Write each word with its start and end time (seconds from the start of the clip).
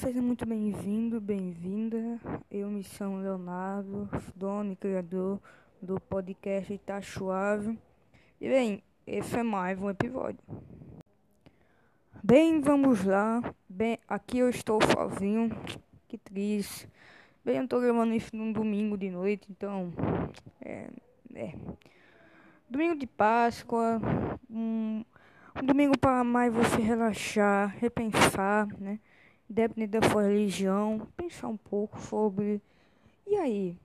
seja 0.00 0.22
muito 0.22 0.46
bem-vindo, 0.46 1.20
bem-vinda. 1.20 2.18
Eu 2.50 2.70
me 2.70 2.82
chamo 2.82 3.18
Leonardo, 3.18 4.08
dono 4.34 4.72
e 4.72 4.76
criador 4.76 5.38
do 5.82 6.00
podcast 6.00 6.78
Tá 6.78 7.02
Suave. 7.02 7.78
E 8.40 8.48
bem, 8.48 8.82
esse 9.06 9.36
é 9.36 9.42
mais 9.42 9.78
um 9.78 9.90
episódio. 9.90 10.40
Bem, 12.24 12.62
vamos 12.62 13.04
lá. 13.04 13.42
Bem, 13.68 13.98
aqui 14.08 14.38
eu 14.38 14.48
estou 14.48 14.78
sozinho. 14.82 15.50
Que 16.08 16.16
triste. 16.16 16.88
Bem, 17.44 17.58
eu 17.58 17.68
tô 17.68 17.78
gravando 17.78 18.14
isso 18.14 18.34
num 18.34 18.52
domingo 18.52 18.96
de 18.96 19.10
noite, 19.10 19.48
então. 19.50 19.92
É. 20.62 20.88
é. 21.34 21.54
Domingo 22.70 22.96
de 22.96 23.06
Páscoa. 23.06 24.00
Um, 24.48 25.04
um 25.54 25.66
domingo 25.66 25.98
para 25.98 26.24
mais 26.24 26.54
você 26.54 26.80
relaxar, 26.80 27.76
repensar, 27.78 28.66
né? 28.80 28.98
Dependendo 29.52 29.98
da 29.98 30.08
sua 30.08 30.28
religião, 30.28 31.08
pensar 31.16 31.48
um 31.48 31.56
pouco 31.56 31.98
sobre. 31.98 32.62
E 33.26 33.34
aí? 33.34 33.76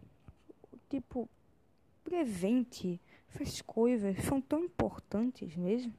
Tipo, 0.87 1.27
presente, 2.03 3.01
essas 3.33 3.63
coisas 3.63 4.15
são 4.23 4.39
tão 4.39 4.63
importantes 4.63 5.55
mesmo? 5.55 5.91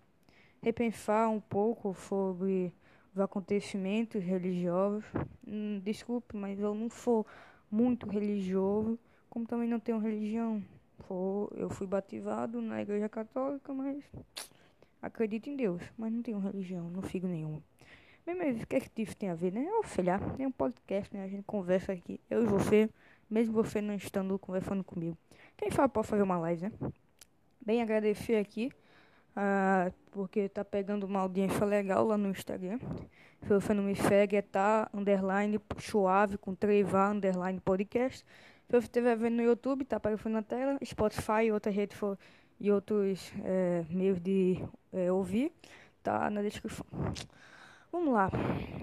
Repensar 0.62 1.28
um 1.28 1.40
pouco 1.40 1.92
sobre 1.94 2.72
os 3.12 3.18
acontecimentos 3.18 4.22
religiosos. 4.22 5.04
Hum, 5.44 5.80
desculpe, 5.82 6.36
mas 6.36 6.60
eu 6.60 6.72
não 6.72 6.88
sou 6.88 7.26
muito 7.68 8.08
religioso, 8.08 8.96
como 9.28 9.46
também 9.46 9.68
não 9.68 9.80
tenho 9.80 9.98
religião. 9.98 10.62
Eu 11.56 11.68
fui 11.70 11.88
batizado 11.88 12.62
na 12.62 12.82
igreja 12.82 13.08
católica, 13.08 13.74
mas 13.74 14.04
acredito 15.02 15.50
em 15.50 15.56
Deus, 15.56 15.82
mas 15.98 16.12
não 16.12 16.22
tenho 16.22 16.38
religião, 16.38 16.88
não 16.88 17.02
sigo 17.02 17.26
nenhuma. 17.26 17.60
Mas 18.34 18.62
o 18.62 18.66
que, 18.66 18.76
é 18.76 18.80
que 18.80 19.02
isso 19.02 19.16
tem 19.16 19.30
a 19.30 19.34
ver, 19.34 19.52
né? 19.52 19.64
Eu 19.68 19.84
sei 19.84 20.04
lá, 20.04 20.20
é 20.38 20.46
um 20.46 20.52
podcast, 20.52 21.14
né? 21.14 21.24
A 21.24 21.28
gente 21.28 21.44
conversa 21.44 21.92
aqui, 21.92 22.20
eu 22.28 22.42
e 22.42 22.46
você, 22.46 22.90
mesmo 23.30 23.52
você 23.54 23.80
não 23.80 23.94
estando 23.94 24.38
conversando 24.38 24.82
comigo. 24.82 25.16
Quem 25.56 25.70
sabe 25.70 25.92
pode 25.92 26.08
fazer 26.08 26.22
uma 26.22 26.38
live, 26.38 26.62
né? 26.62 26.72
Bem, 27.64 27.82
agradecer 27.82 28.36
aqui, 28.36 28.70
uh, 29.36 29.92
porque 30.10 30.48
tá 30.48 30.64
pegando 30.64 31.04
uma 31.04 31.20
audiência 31.20 31.64
legal 31.64 32.04
lá 32.06 32.18
no 32.18 32.30
Instagram. 32.30 32.78
Se 33.42 33.48
você 33.48 33.72
não 33.72 33.84
me 33.84 33.94
segue, 33.94 34.36
é 34.36 34.42
tá, 34.42 34.90
underline, 34.92 35.60
suave, 35.78 36.36
com 36.36 36.54
3A, 36.54 37.12
underline, 37.12 37.60
podcast. 37.60 38.24
Se 38.66 38.72
você 38.72 38.86
estiver 38.86 39.16
vendo 39.16 39.36
no 39.36 39.42
YouTube, 39.42 39.84
tá 39.84 39.96
aparecendo 39.96 40.32
na 40.32 40.42
tela, 40.42 40.78
Spotify, 40.84 41.52
outra 41.52 41.70
rede 41.70 41.94
for, 41.94 42.18
e 42.58 42.72
outros 42.72 43.32
é, 43.44 43.84
meios 43.88 44.20
de 44.20 44.58
é, 44.92 45.12
ouvir, 45.12 45.52
tá 46.02 46.28
na 46.30 46.42
descrição. 46.42 46.86
Vamos 47.96 48.12
lá. 48.12 48.30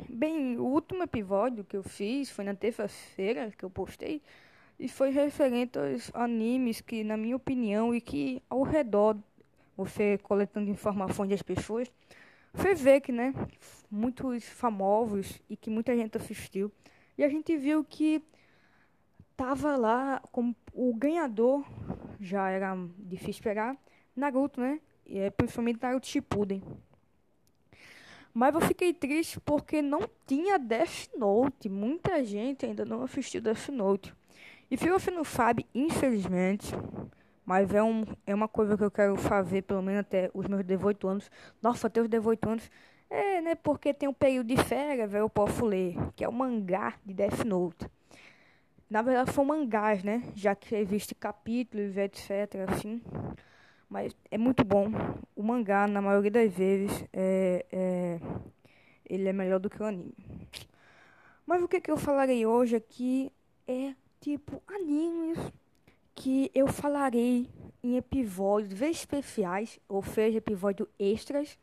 Bem, 0.10 0.58
o 0.58 0.64
último 0.64 1.04
episódio 1.04 1.64
que 1.64 1.78
eu 1.78 1.84
fiz 1.84 2.32
foi 2.32 2.44
na 2.44 2.56
terça-feira 2.56 3.52
que 3.56 3.64
eu 3.64 3.70
postei 3.70 4.24
e 4.80 4.90
foi 4.90 5.12
referente 5.12 5.78
aos 5.78 6.10
animes 6.16 6.82
que, 6.82 7.04
na 7.04 7.16
minha 7.16 7.36
opinião, 7.36 7.94
e 7.94 8.02
que 8.02 8.42
ao 8.50 8.64
redor, 8.64 9.16
você 9.78 10.18
coletando 10.18 10.68
informações 10.68 11.30
das 11.30 11.44
pessoas, 11.44 11.92
você 12.52 12.74
vê 12.74 13.00
que, 13.00 13.12
né, 13.12 13.36
muitos 13.90 14.46
famosos 14.46 15.40
e 15.48 15.56
que 15.56 15.70
muita 15.70 15.96
gente 15.96 16.18
assistiu. 16.18 16.72
E 17.16 17.24
a 17.24 17.30
gente 17.30 17.56
viu 17.56 17.84
que 17.84 18.20
tava 19.38 19.78
lá 19.78 20.24
como 20.32 20.56
o 20.74 20.92
ganhador, 20.96 21.64
já 22.20 22.50
era 22.50 22.76
difícil 22.98 23.30
esperar, 23.30 23.78
Naruto, 24.16 24.60
né? 24.60 24.82
E 25.06 25.20
é 25.20 25.30
principalmente 25.30 25.80
Naruto 25.80 26.08
Shippuden. 26.08 26.64
Mas 28.34 28.56
eu 28.56 28.62
fiquei 28.62 28.94
triste 28.94 29.40
porque 29.40 29.82
não 29.82 30.10
tinha 30.26 30.58
Death 30.58 31.10
Note. 31.16 31.70
Muita 31.70 32.24
gente 32.24 32.66
ainda 32.66 32.84
não 32.84 33.04
assistiu 33.04 33.42
Death 33.42 33.70
Note. 33.70 34.14
E 34.72 34.78
se 34.78 34.90
você 34.90 35.12
não 35.12 35.24
sabe, 35.24 35.68
infelizmente, 35.76 36.74
mas 37.46 37.74
é, 37.74 37.84
um, 37.84 38.04
é 38.26 38.34
uma 38.34 38.48
coisa 38.48 38.76
que 38.76 38.84
eu 38.84 38.90
quero 38.90 39.16
fazer 39.18 39.62
pelo 39.64 39.84
menos 39.84 40.00
até 40.02 40.32
os 40.34 40.48
meus 40.48 40.64
18 40.64 41.08
anos. 41.08 41.32
Nossa, 41.62 41.88
até 41.88 42.02
os 42.02 42.08
18 42.10 42.50
anos. 42.50 42.72
É, 43.10 43.42
né? 43.42 43.54
Porque 43.54 43.94
tem 43.94 44.10
um 44.10 44.14
período 44.14 44.48
de 44.48 44.58
férias, 44.58 45.14
eu 45.14 45.30
posso 45.30 45.64
ler, 45.66 45.96
que 46.16 46.24
é 46.24 46.28
o 46.28 46.34
mangá 46.34 46.96
de 47.06 47.14
Death 47.14 47.44
Note. 47.46 47.88
Na 48.90 49.02
verdade 49.02 49.32
são 49.32 49.46
mangás, 49.46 50.04
né? 50.04 50.24
Já 50.34 50.56
que 50.56 50.76
existe 50.76 51.14
capítulos, 51.14 51.96
etc, 51.98 52.70
assim. 52.70 53.02
Mas 53.94 54.12
é 54.32 54.40
muito 54.40 54.64
bom. 54.64 54.88
O 55.36 55.44
mangá, 55.44 55.88
na 55.88 56.02
maioria 56.02 56.32
das 56.32 56.52
vezes, 56.52 57.06
é, 57.14 57.64
é, 57.72 58.20
ele 59.08 59.30
é 59.30 59.32
melhor 59.32 59.60
do 59.60 59.70
que 59.70 59.80
o 59.84 59.86
anime. 59.86 60.16
Mas 61.46 61.62
o 61.62 61.68
que, 61.68 61.80
que 61.80 61.92
eu 61.92 61.98
falarei 61.98 62.44
hoje 62.44 62.76
aqui 62.76 63.32
é 63.68 63.94
tipo 64.20 64.64
animes 64.66 65.38
que 66.16 66.50
eu 66.56 66.66
falarei 66.66 67.48
em 67.84 67.96
episódios 67.96 68.82
especiais, 68.82 69.80
ou 69.88 70.02
seja, 70.02 70.40
episódios 70.40 70.90
extras, 70.98 71.56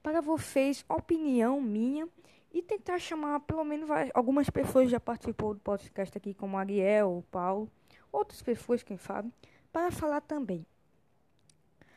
para 0.00 0.20
vocês, 0.20 0.84
opinião 0.88 1.60
minha 1.60 2.08
e 2.52 2.62
tentar 2.62 3.00
chamar 3.00 3.40
pelo 3.40 3.64
menos 3.64 3.90
algumas 4.14 4.48
pessoas 4.48 4.88
já 4.88 5.00
participou 5.00 5.54
do 5.54 5.60
podcast 5.60 6.16
aqui, 6.16 6.34
como 6.34 6.56
Ariel, 6.56 7.18
o 7.18 7.22
Paulo, 7.32 7.68
outras 8.12 8.40
pessoas, 8.42 8.84
quem 8.84 8.96
sabe, 8.96 9.28
para 9.72 9.90
falar 9.90 10.20
também. 10.20 10.64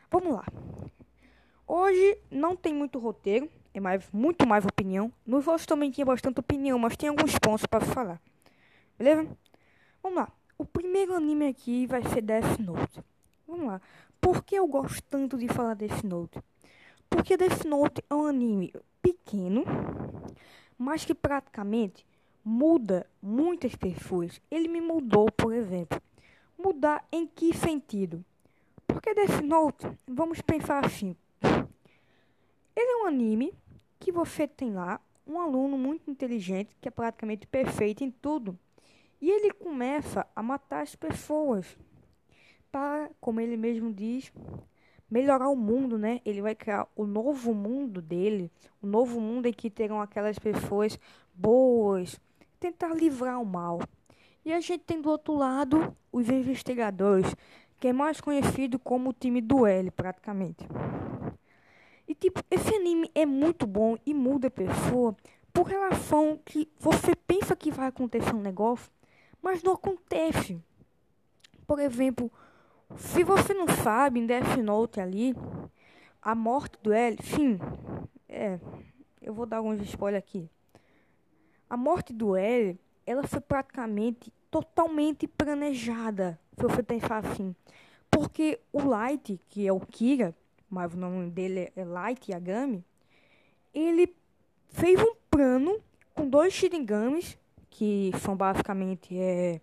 Vamos 0.10 0.34
lá. 0.34 0.46
Hoje 1.68 2.18
não 2.32 2.56
tem 2.56 2.74
muito 2.74 2.98
roteiro, 2.98 3.50
é 3.74 3.80
mais, 3.80 4.10
muito 4.12 4.48
mais 4.48 4.66
opinião. 4.66 5.12
Nos 5.26 5.48
outros 5.48 5.66
também 5.66 5.92
tinha 5.92 6.06
bastante 6.06 6.40
opinião, 6.40 6.80
mas 6.80 6.96
tem 6.96 7.10
alguns 7.10 7.38
pontos 7.38 7.66
para 7.66 7.86
falar. 7.86 8.22
Beleza? 8.98 9.28
Vamos 10.02 10.20
lá. 10.20 10.32
O 10.58 10.66
primeiro 10.66 11.14
anime 11.14 11.48
aqui 11.48 11.86
vai 11.86 12.02
ser 12.04 12.22
Death 12.22 12.58
Note. 12.60 13.04
Vamos 13.48 13.68
lá. 13.68 13.82
Por 14.20 14.44
que 14.44 14.56
eu 14.56 14.68
gosto 14.68 15.04
tanto 15.04 15.38
de 15.38 15.48
falar 15.48 15.76
Death 15.76 16.04
Note? 16.04 16.40
Porque 17.10 17.38
Death 17.38 17.66
Note 17.66 18.04
é 18.10 18.16
um 18.16 18.26
anime 18.26 18.74
pequeno, 19.02 19.64
mas 20.78 21.06
que 21.06 21.14
praticamente 21.14 22.06
muda 22.44 23.06
muitas 23.22 23.76
pessoas. 23.76 24.42
Ele 24.50 24.68
me 24.68 24.82
mudou, 24.82 25.30
por 25.32 25.54
exemplo. 25.54 26.02
Mudar 26.58 27.06
em 27.12 27.28
que 27.28 27.54
sentido? 27.54 28.24
Porque 28.88 29.14
Death 29.14 29.42
Note, 29.44 29.88
vamos 30.08 30.42
pensar 30.42 30.86
assim. 30.86 31.16
Ele 32.76 32.92
é 32.92 33.04
um 33.04 33.08
anime 33.08 33.54
que 34.00 34.12
você 34.12 34.48
tem 34.48 34.72
lá 34.74 35.00
um 35.28 35.40
aluno 35.40 35.78
muito 35.78 36.10
inteligente, 36.10 36.76
que 36.80 36.88
é 36.88 36.92
praticamente 36.92 37.46
perfeito 37.46 38.04
em 38.04 38.10
tudo. 38.10 38.58
E 39.22 39.30
ele 39.30 39.52
começa 39.52 40.26
a 40.36 40.42
matar 40.42 40.82
as 40.82 40.96
pessoas 40.96 41.78
para, 42.72 43.10
como 43.20 43.42
ele 43.42 43.58
mesmo 43.58 43.92
diz, 43.94 44.32
melhorar 45.10 45.50
o 45.50 45.56
mundo, 45.56 45.98
né? 45.98 46.22
Ele 46.24 46.42
vai 46.42 46.56
criar 46.56 46.88
o 46.96 47.06
novo 47.06 47.54
mundo 47.54 48.02
dele, 48.02 48.52
o 48.82 48.88
novo 48.88 49.20
mundo 49.20 49.48
em 49.48 49.54
que 49.54 49.70
terão 49.70 50.02
aquelas 50.02 50.38
pessoas 50.38 51.00
boas, 51.34 52.20
tentar 52.60 52.94
livrar 52.94 53.42
o 53.42 53.46
mal. 53.46 53.82
E 54.46 54.54
a 54.54 54.60
gente 54.60 54.80
tem 54.80 55.02
do 55.02 55.10
outro 55.10 55.34
lado 55.34 55.96
os 56.12 56.30
investigadores 56.30 57.36
que 57.80 57.88
é 57.88 57.94
mais 57.94 58.20
conhecido 58.20 58.80
como 58.80 59.10
o 59.10 59.14
time 59.14 59.42
do 59.42 59.66
L, 59.66 59.92
praticamente. 59.92 60.68
E 62.08 62.16
tipo, 62.16 62.42
esse 62.50 62.74
anime 62.74 63.12
é 63.14 63.26
muito 63.26 63.68
bom 63.68 63.98
e 64.06 64.14
muda 64.14 64.48
a 64.48 64.52
pessoa 64.52 65.16
por 65.54 65.68
relação 65.68 66.40
que 66.46 66.70
você 66.80 67.16
pensa 67.16 67.56
que 67.56 67.72
vai 67.72 67.88
acontecer 67.88 68.34
um 68.34 68.42
negócio, 68.42 68.92
mas 69.42 69.62
não 69.62 69.74
acontece. 69.74 70.62
Por 71.66 71.80
exemplo, 71.80 72.32
se 72.96 73.24
você 73.24 73.54
não 73.54 73.68
sabe, 73.68 74.20
em 74.20 74.26
Death 74.26 74.58
Note 74.58 75.02
ali, 75.02 75.36
a 76.22 76.34
morte 76.34 76.78
do 76.82 76.94
L, 76.94 77.18
sim, 77.22 77.60
é, 78.30 78.60
eu 79.22 79.34
vou 79.34 79.46
dar 79.46 79.58
alguns 79.58 79.82
spoilers 79.82 80.24
aqui. 80.24 80.50
A 81.70 81.76
morte 81.76 82.14
do 82.14 82.36
L, 82.36 82.80
ela 83.06 83.24
foi 83.24 83.42
praticamente 83.42 84.32
totalmente 84.62 85.28
planejada, 85.28 86.40
se 86.58 86.64
você 86.64 86.82
pensar 86.82 87.24
assim. 87.24 87.56
Porque 88.10 88.60
o 88.74 88.84
Light, 88.84 89.40
que 89.48 89.68
é 89.68 89.72
o 89.72 89.80
Kira, 89.80 90.36
mas 90.68 90.94
o 90.94 90.98
nome 90.98 91.30
dele 91.30 91.72
é 91.76 91.86
Light 91.86 92.32
Yagami, 92.32 92.84
ele 93.74 94.16
fez 94.70 95.00
um 95.00 95.14
plano 95.30 95.80
com 96.16 96.28
dois 96.28 96.54
Shinigamis, 96.54 97.38
que 97.70 98.12
são 98.20 98.36
basicamente 98.36 99.16
é, 99.16 99.62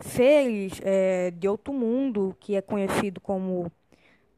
seres 0.00 0.78
é, 0.84 1.30
de 1.30 1.48
outro 1.48 1.72
mundo, 1.72 2.36
que 2.38 2.54
é 2.54 2.60
conhecido 2.60 3.20
como 3.22 3.72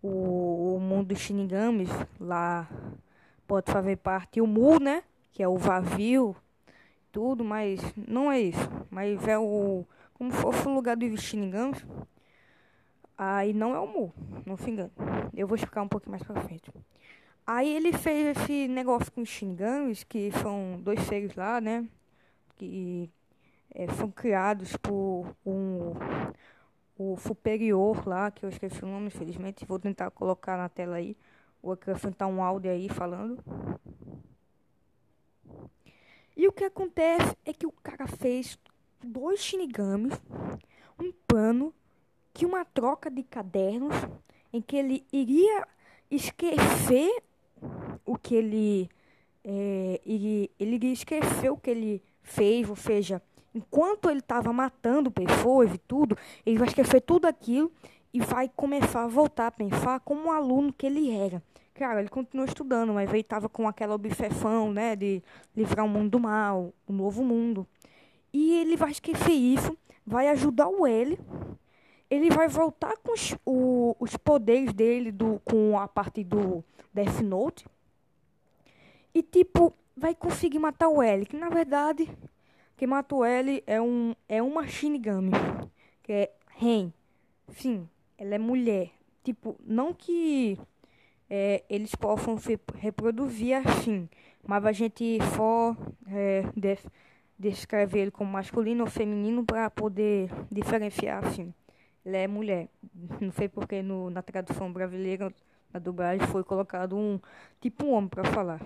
o, 0.00 0.76
o 0.76 0.80
mundo 0.80 1.08
dos 1.08 1.18
Shinigamis, 1.18 1.90
lá 2.20 2.68
pode 3.44 3.70
fazer 3.72 3.96
parte 3.96 4.40
o 4.40 4.46
Mu, 4.46 4.78
né? 4.78 5.02
Que 5.32 5.42
é 5.42 5.48
o 5.48 5.56
vazio, 5.56 6.36
tudo, 7.12 7.44
mas 7.44 7.80
não 7.96 8.30
é 8.30 8.40
isso. 8.40 8.68
Mas 8.90 9.26
é 9.26 9.38
o. 9.38 9.84
Como 10.14 10.30
o 10.32 10.74
lugar 10.74 10.96
dos 10.96 11.22
Shinigamis. 11.22 11.84
Aí 13.16 13.52
não 13.52 13.74
é 13.74 13.78
o 13.78 13.86
Mu, 13.86 14.14
não 14.46 14.56
se 14.56 14.70
engane. 14.70 14.90
Eu 15.34 15.46
vou 15.46 15.54
explicar 15.54 15.82
um 15.82 15.88
pouquinho 15.88 16.12
mais 16.12 16.22
pra 16.22 16.40
frente. 16.40 16.72
Aí 17.46 17.68
ele 17.68 17.92
fez 17.92 18.38
esse 18.38 18.66
negócio 18.68 19.12
com 19.12 19.20
os 19.20 19.28
Shinigamis, 19.28 20.04
que 20.04 20.30
são 20.32 20.80
dois 20.82 21.00
seres 21.02 21.34
lá, 21.34 21.60
né? 21.60 21.86
que 22.60 23.10
é, 23.74 23.86
foram 23.88 24.10
criados 24.10 24.76
por 24.76 25.34
um 25.46 25.94
o 26.98 27.16
superior 27.16 28.06
lá, 28.06 28.30
que 28.30 28.44
eu 28.44 28.50
esqueci 28.50 28.84
o 28.84 28.86
nome, 28.86 29.06
infelizmente. 29.06 29.64
Vou 29.64 29.78
tentar 29.78 30.10
colocar 30.10 30.58
na 30.58 30.68
tela 30.68 30.96
aí, 30.96 31.16
ou 31.62 31.72
acrescentar 31.72 32.28
um 32.28 32.42
áudio 32.42 32.70
aí 32.70 32.90
falando. 32.90 33.42
E 36.40 36.48
o 36.48 36.52
que 36.52 36.64
acontece 36.64 37.36
é 37.44 37.52
que 37.52 37.66
o 37.66 37.72
cara 37.82 38.06
fez 38.06 38.58
dois 39.04 39.40
shinigamis, 39.40 40.18
um 40.98 41.12
plano 41.28 41.70
que 42.32 42.46
uma 42.46 42.64
troca 42.64 43.10
de 43.10 43.22
cadernos 43.22 43.94
em 44.50 44.62
que 44.62 44.74
ele 44.74 45.06
iria 45.12 45.68
esquecer 46.10 47.22
o 48.06 48.16
que 48.16 48.34
ele 48.36 48.88
é, 49.44 50.00
ele, 50.02 50.50
ele 50.58 50.76
iria 50.76 50.92
esquecer 50.94 51.50
o 51.50 51.58
que 51.58 51.68
ele 51.68 52.02
fez, 52.22 52.70
ou 52.70 52.76
seja, 52.76 53.20
enquanto 53.54 54.08
ele 54.08 54.20
estava 54.20 54.50
matando 54.50 55.10
pessoas 55.10 55.74
e 55.74 55.76
tudo, 55.76 56.16
ele 56.46 56.56
vai 56.56 56.68
esquecer 56.68 57.02
tudo 57.02 57.26
aquilo 57.26 57.70
e 58.14 58.18
vai 58.18 58.50
começar 58.56 59.04
a 59.04 59.08
voltar 59.08 59.48
a 59.48 59.52
pensar 59.52 60.00
como 60.00 60.28
um 60.28 60.32
aluno 60.32 60.72
que 60.72 60.86
ele 60.86 61.10
era. 61.10 61.42
Claro, 61.74 62.00
ele 62.00 62.08
continuou 62.08 62.46
estudando, 62.46 62.92
mas 62.92 63.08
ele 63.08 63.20
estava 63.20 63.48
com 63.48 63.66
aquela 63.66 63.94
obsessão, 63.94 64.72
né, 64.72 64.94
de 64.94 65.22
livrar 65.56 65.86
o 65.86 65.88
mundo 65.88 66.10
do 66.10 66.20
mal, 66.20 66.74
o 66.86 66.92
novo 66.92 67.24
mundo. 67.24 67.66
E 68.32 68.54
ele 68.56 68.76
vai 68.76 68.90
esquecer 68.90 69.32
isso, 69.32 69.76
vai 70.06 70.28
ajudar 70.28 70.68
o 70.68 70.86
L. 70.86 71.18
Ele 72.10 72.28
vai 72.30 72.48
voltar 72.48 72.96
com 72.98 73.12
os, 73.12 73.36
o, 73.46 73.96
os 73.98 74.16
poderes 74.16 74.72
dele 74.72 75.12
do, 75.12 75.40
com 75.44 75.78
a 75.78 75.86
parte 75.86 76.24
do 76.24 76.64
Death 76.92 77.20
Note. 77.20 77.66
E, 79.14 79.22
tipo, 79.22 79.72
vai 79.96 80.14
conseguir 80.14 80.58
matar 80.58 80.88
o 80.88 81.02
L. 81.02 81.24
Que, 81.24 81.36
na 81.36 81.48
verdade, 81.48 82.08
quem 82.76 82.88
mata 82.88 83.14
o 83.14 83.24
L 83.24 83.62
é, 83.66 83.80
um, 83.80 84.14
é 84.28 84.42
uma 84.42 84.66
Shinigami. 84.66 85.32
Que 86.02 86.12
é 86.12 86.32
Ren. 86.56 86.92
Sim, 87.48 87.88
ela 88.18 88.34
é 88.34 88.38
mulher. 88.38 88.90
Tipo, 89.22 89.56
não 89.64 89.92
que 89.92 90.58
é, 91.30 91.62
eles 91.70 91.94
possam 91.94 92.36
se 92.36 92.58
reproduzir 92.74 93.56
assim. 93.56 94.08
Mas 94.44 94.66
a 94.66 94.72
gente 94.72 95.18
só 95.36 95.76
é, 96.08 96.42
des 96.56 96.84
descreve 97.38 97.98
ele 97.98 98.10
como 98.10 98.30
masculino 98.30 98.84
ou 98.84 98.90
feminino 98.90 99.44
para 99.44 99.70
poder 99.70 100.28
diferenciar 100.50 101.24
assim. 101.24 101.54
Ela 102.04 102.18
é 102.18 102.26
mulher. 102.26 102.68
Não 103.20 103.30
sei 103.30 103.48
porque 103.48 103.80
no, 103.80 104.10
na 104.10 104.20
tradução 104.20 104.70
brasileira, 104.70 105.32
na 105.72 105.80
dublagem, 105.80 106.26
foi 106.26 106.44
colocado 106.44 106.96
um 106.96 107.18
tipo 107.60 107.86
um 107.86 107.92
homem 107.92 108.08
para 108.10 108.24
falar. 108.24 108.60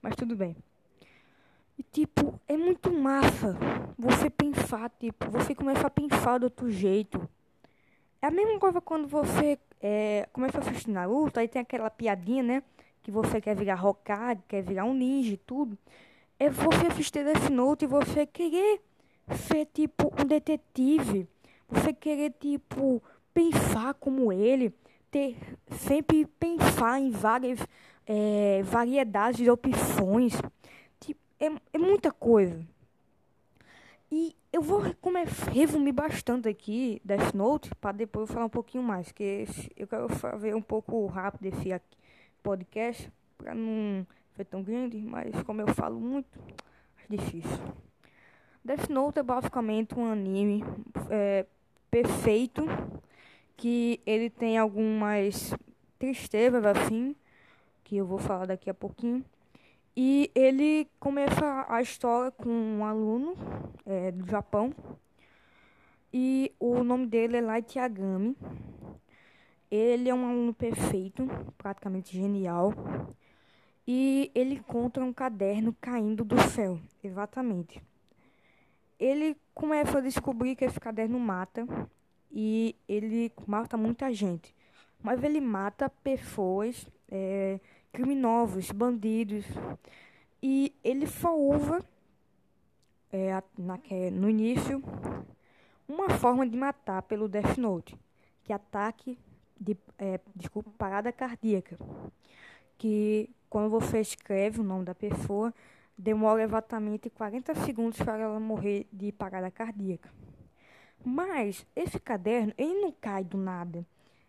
Mas 0.00 0.14
tudo 0.16 0.36
bem. 0.36 0.56
E, 1.78 1.82
tipo, 1.82 2.38
é 2.46 2.56
muito 2.56 2.92
massa 2.92 3.56
você 3.98 4.28
pensar, 4.28 4.90
tipo, 4.98 5.30
você 5.30 5.54
começa 5.54 5.86
a 5.86 5.90
pensar 5.90 6.38
do 6.38 6.44
outro 6.44 6.70
jeito. 6.70 7.28
É 8.20 8.26
a 8.26 8.30
mesma 8.30 8.58
coisa 8.58 8.80
quando 8.82 9.08
você 9.08 9.58
é, 9.80 10.28
começa 10.32 10.58
a 10.58 10.60
assistir 10.60 10.90
Naruto, 10.90 11.40
aí 11.40 11.48
tem 11.48 11.62
aquela 11.62 11.90
piadinha, 11.90 12.42
né? 12.42 12.62
Que 13.02 13.10
você 13.10 13.40
quer 13.40 13.56
virar 13.56 13.84
Hokage, 13.84 14.42
quer 14.46 14.62
virar 14.62 14.84
um 14.84 14.94
ninja 14.94 15.34
e 15.34 15.36
tudo. 15.36 15.76
É 16.38 16.48
você 16.48 16.86
assistir 16.86 17.24
Death 17.24 17.50
Note 17.50 17.84
e 17.84 17.88
você 17.88 18.26
querer 18.26 18.80
ser, 19.46 19.66
tipo, 19.66 20.12
um 20.20 20.24
detetive. 20.24 21.28
Você 21.68 21.92
querer, 21.92 22.34
tipo, 22.38 23.02
pensar 23.32 23.94
como 23.94 24.32
ele. 24.32 24.74
Ter, 25.10 25.36
sempre 25.72 26.24
pensar 26.38 27.00
em 27.00 27.10
várias 27.10 27.58
é, 28.06 28.62
variedades 28.62 29.38
de 29.38 29.50
opções 29.50 30.34
é, 31.40 31.46
é 31.72 31.78
muita 31.78 32.12
coisa. 32.12 32.60
E 34.12 34.34
eu 34.52 34.60
vou 34.60 34.82
resumir 35.52 35.92
bastante 35.92 36.48
aqui 36.48 37.00
Death 37.04 37.32
Note 37.32 37.70
para 37.76 37.92
depois 37.92 38.28
eu 38.28 38.34
falar 38.34 38.46
um 38.46 38.50
pouquinho 38.50 38.82
mais, 38.82 39.12
que 39.12 39.46
eu 39.76 39.86
quero 39.86 40.08
fazer 40.08 40.52
um 40.52 40.62
pouco 40.62 41.06
rápido 41.06 41.46
esse 41.46 41.72
aqui, 41.72 41.96
podcast 42.42 43.08
para 43.38 43.54
não 43.54 44.04
ser 44.34 44.46
tão 44.46 44.64
grande, 44.64 44.98
mas 44.98 45.40
como 45.44 45.60
eu 45.60 45.68
falo 45.68 46.00
muito, 46.00 46.40
é 47.08 47.16
difícil. 47.16 47.58
Death 48.64 48.88
Note 48.88 49.20
é 49.20 49.22
basicamente 49.22 49.96
um 49.96 50.04
anime 50.04 50.64
é, 51.08 51.46
perfeito 51.88 52.66
que 53.56 54.00
ele 54.04 54.28
tem 54.28 54.58
algumas 54.58 55.54
tristezas 56.00 56.64
assim, 56.64 57.14
que 57.84 57.96
eu 57.96 58.06
vou 58.06 58.18
falar 58.18 58.46
daqui 58.46 58.68
a 58.68 58.74
pouquinho. 58.74 59.24
E 59.96 60.30
ele 60.34 60.88
começa 60.98 61.66
a 61.68 61.82
história 61.82 62.30
com 62.30 62.48
um 62.48 62.84
aluno 62.84 63.34
é, 63.84 64.10
do 64.12 64.26
Japão. 64.26 64.72
E 66.12 66.52
o 66.58 66.82
nome 66.82 67.06
dele 67.06 67.36
é 67.36 67.40
Light 67.40 67.76
Yagami. 67.76 68.36
Ele 69.70 70.08
é 70.08 70.14
um 70.14 70.28
aluno 70.28 70.54
perfeito, 70.54 71.28
praticamente 71.56 72.16
genial. 72.16 72.72
E 73.86 74.30
ele 74.34 74.54
encontra 74.54 75.04
um 75.04 75.12
caderno 75.12 75.74
caindo 75.80 76.24
do 76.24 76.40
céu, 76.48 76.80
exatamente. 77.02 77.82
Ele 78.98 79.36
começa 79.54 79.98
a 79.98 80.00
descobrir 80.00 80.54
que 80.54 80.64
esse 80.64 80.78
caderno 80.78 81.18
mata 81.18 81.66
e 82.30 82.76
ele 82.88 83.32
mata 83.46 83.76
muita 83.76 84.12
gente. 84.12 84.54
Mas 85.02 85.24
ele 85.24 85.40
mata 85.40 85.88
pessoas 85.88 86.86
é, 87.10 87.58
criminosos, 87.92 88.70
bandidos. 88.70 89.44
E 90.42 90.74
ele 90.82 91.06
salva 91.06 91.84
é, 93.12 93.42
na, 93.58 93.78
no 94.12 94.30
início 94.30 94.82
uma 95.88 96.10
forma 96.10 96.46
de 96.46 96.56
matar 96.56 97.02
pelo 97.02 97.28
Death 97.28 97.58
Note, 97.58 97.98
que 98.44 98.52
é 98.52 98.56
ataque 98.56 99.18
de 99.60 99.76
é, 99.98 100.18
desculpa, 100.34 100.70
parada 100.78 101.12
cardíaca, 101.12 101.78
que 102.78 103.28
quando 103.50 103.68
você 103.68 104.00
escreve 104.00 104.60
o 104.60 104.64
nome 104.64 104.84
da 104.84 104.94
pessoa, 104.94 105.52
demora 105.98 106.42
exatamente 106.42 107.10
40 107.10 107.54
segundos 107.56 107.98
para 107.98 108.18
ela 108.18 108.40
morrer 108.40 108.86
de 108.90 109.12
parada 109.12 109.50
cardíaca. 109.50 110.08
Mas 111.04 111.66
esse 111.74 111.98
caderno, 111.98 112.54
ele 112.56 112.80
não 112.80 112.92
cai 112.92 113.24
do 113.24 113.36
nada. 113.36 113.84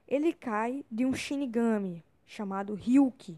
Ele 0.08 0.34
cai 0.34 0.84
de 0.92 1.06
um 1.06 1.14
Shinigami 1.14 2.04
chamado 2.26 2.74
Ryuki. 2.74 3.38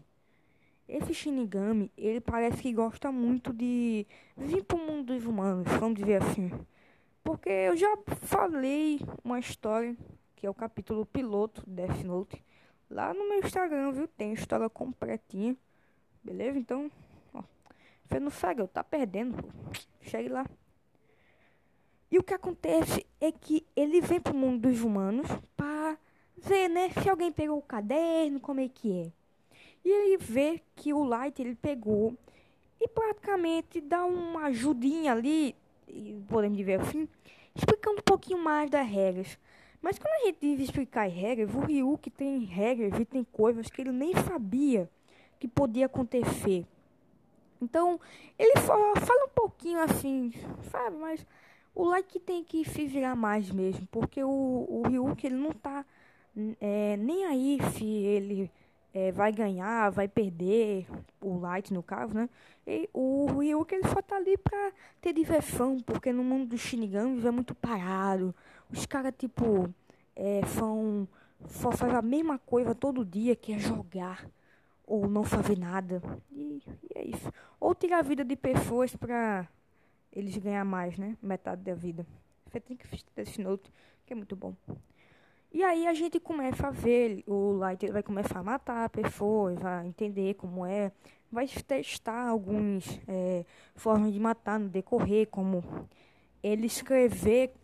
Esse 0.86 1.14
Shinigami, 1.14 1.90
ele 1.96 2.20
parece 2.20 2.60
que 2.60 2.72
gosta 2.72 3.10
muito 3.10 3.52
de 3.52 4.06
vir 4.36 4.62
pro 4.64 4.76
mundo 4.78 5.14
dos 5.14 5.24
humanos, 5.24 5.66
vamos 5.80 5.98
dizer 5.98 6.22
assim. 6.22 6.50
Porque 7.22 7.48
eu 7.48 7.76
já 7.76 7.96
falei 8.22 9.00
uma 9.24 9.38
história, 9.38 9.96
que 10.36 10.46
é 10.46 10.50
o 10.50 10.54
capítulo 10.54 11.06
piloto 11.06 11.62
Death 11.66 12.04
Note, 12.04 12.44
lá 12.90 13.14
no 13.14 13.28
meu 13.28 13.38
Instagram, 13.38 13.92
viu? 13.92 14.06
Tem 14.06 14.34
história 14.34 14.68
completinha. 14.68 15.56
Beleza? 16.22 16.58
Então, 16.58 16.90
ó, 17.32 17.42
você 18.04 18.20
não 18.20 18.30
segue, 18.30 18.66
tá 18.68 18.84
perdendo, 18.84 19.42
pô. 19.42 19.48
Chegue 20.02 20.28
lá. 20.28 20.46
E 22.10 22.18
o 22.18 22.22
que 22.22 22.34
acontece 22.34 23.06
é 23.20 23.32
que 23.32 23.66
ele 23.74 24.02
vem 24.02 24.20
pro 24.20 24.34
mundo 24.34 24.68
dos 24.68 24.82
humanos 24.82 25.26
para 25.56 25.98
ver, 26.36 26.68
né, 26.68 26.90
se 26.90 27.08
alguém 27.08 27.32
pegou 27.32 27.58
o 27.58 27.62
caderno, 27.62 28.38
como 28.38 28.60
é 28.60 28.68
que 28.68 28.92
é. 28.92 29.23
E 29.84 29.90
ele 29.90 30.16
vê 30.16 30.60
que 30.74 30.92
o 30.92 31.04
Light 31.04 31.40
ele 31.40 31.54
pegou 31.54 32.16
e 32.80 32.88
praticamente 32.88 33.80
dá 33.80 34.04
uma 34.04 34.44
ajudinha 34.44 35.12
ali, 35.12 35.54
podemos 36.28 36.56
dizer 36.56 36.80
assim, 36.80 37.08
explicando 37.54 38.00
um 38.00 38.04
pouquinho 38.04 38.38
mais 38.38 38.70
das 38.70 38.86
regras. 38.86 39.38
Mas 39.80 39.98
quando 39.98 40.14
a 40.14 40.26
gente 40.26 40.38
diz 40.40 40.60
explicar 40.60 41.06
as 41.06 41.12
regras, 41.12 41.54
o 41.54 41.60
Ryuk 41.60 42.10
tem 42.10 42.40
regras 42.40 42.98
e 42.98 43.04
tem 43.04 43.22
coisas 43.22 43.68
que 43.68 43.82
ele 43.82 43.92
nem 43.92 44.14
sabia 44.14 44.88
que 45.38 45.46
podia 45.46 45.86
acontecer. 45.86 46.66
Então, 47.60 48.00
ele 48.38 48.58
fala, 48.60 48.96
fala 48.96 49.26
um 49.26 49.34
pouquinho 49.34 49.80
assim, 49.80 50.32
sabe? 50.70 50.96
Mas 50.96 51.26
o 51.74 51.84
Light 51.84 52.18
tem 52.20 52.42
que 52.42 52.64
se 52.64 52.86
virar 52.86 53.14
mais 53.14 53.50
mesmo, 53.50 53.86
porque 53.90 54.24
o, 54.24 54.66
o 54.68 54.82
Ryuk 54.88 55.26
ele 55.26 55.36
não 55.36 55.52
tá 55.52 55.84
é, 56.60 56.96
nem 56.96 57.26
aí 57.26 57.58
se 57.76 57.84
ele 57.84 58.50
é, 58.94 59.10
vai 59.10 59.32
ganhar, 59.32 59.90
vai 59.90 60.06
perder, 60.06 60.86
o 61.20 61.36
Light 61.36 61.74
no 61.74 61.82
caso, 61.82 62.14
né? 62.14 62.30
E 62.64 62.88
o 62.94 63.26
Ryuk 63.26 63.74
ele 63.74 63.88
só 63.88 64.00
tá 64.00 64.16
ali 64.16 64.38
pra 64.38 64.72
ter 65.02 65.12
diversão, 65.12 65.80
porque 65.80 66.12
no 66.12 66.22
mundo 66.22 66.50
dos 66.50 66.60
Shinigamis 66.60 67.24
é 67.24 67.30
muito 67.32 67.54
parado. 67.56 68.32
Os 68.70 68.86
caras, 68.86 69.12
tipo, 69.18 69.68
é, 70.14 70.40
são, 70.46 71.08
só 71.48 71.72
fazem 71.72 71.96
a 71.96 72.02
mesma 72.02 72.38
coisa 72.38 72.72
todo 72.72 73.04
dia, 73.04 73.34
que 73.34 73.52
é 73.52 73.58
jogar 73.58 74.24
ou 74.86 75.08
não 75.08 75.24
fazer 75.24 75.58
nada. 75.58 76.00
E, 76.30 76.62
e 76.84 76.98
é 76.98 77.04
isso. 77.04 77.32
Ou 77.58 77.74
tirar 77.74 77.98
a 77.98 78.02
vida 78.02 78.24
de 78.24 78.36
pessoas 78.36 78.94
pra 78.94 79.48
eles 80.12 80.36
ganhar 80.36 80.64
mais, 80.64 80.96
né? 80.96 81.16
Metade 81.20 81.62
da 81.62 81.74
vida. 81.74 82.06
Você 82.46 82.60
tem 82.60 82.76
que 82.76 82.86
assistir 82.86 83.10
esse 83.16 83.40
note, 83.40 83.68
que 84.06 84.12
é 84.12 84.16
muito 84.16 84.36
bom. 84.36 84.54
E 85.54 85.62
aí 85.62 85.86
a 85.86 85.94
gente 85.94 86.18
começa 86.18 86.66
a 86.66 86.70
ver, 86.72 87.22
o 87.28 87.52
Light 87.52 87.88
vai 87.92 88.02
começar 88.02 88.40
a 88.40 88.42
matar 88.42 88.90
pessoas, 88.90 89.56
vai 89.56 89.86
entender 89.86 90.34
como 90.34 90.66
é. 90.66 90.90
vai 91.30 91.46
testar 91.46 92.26
algumas 92.26 92.84
é, 93.06 93.44
formas 93.76 94.12
de 94.12 94.18
matar 94.18 94.58
no 94.58 94.68
decorrer, 94.68 95.28
como 95.28 95.62
ele 96.42 96.66
escrever 96.66 97.54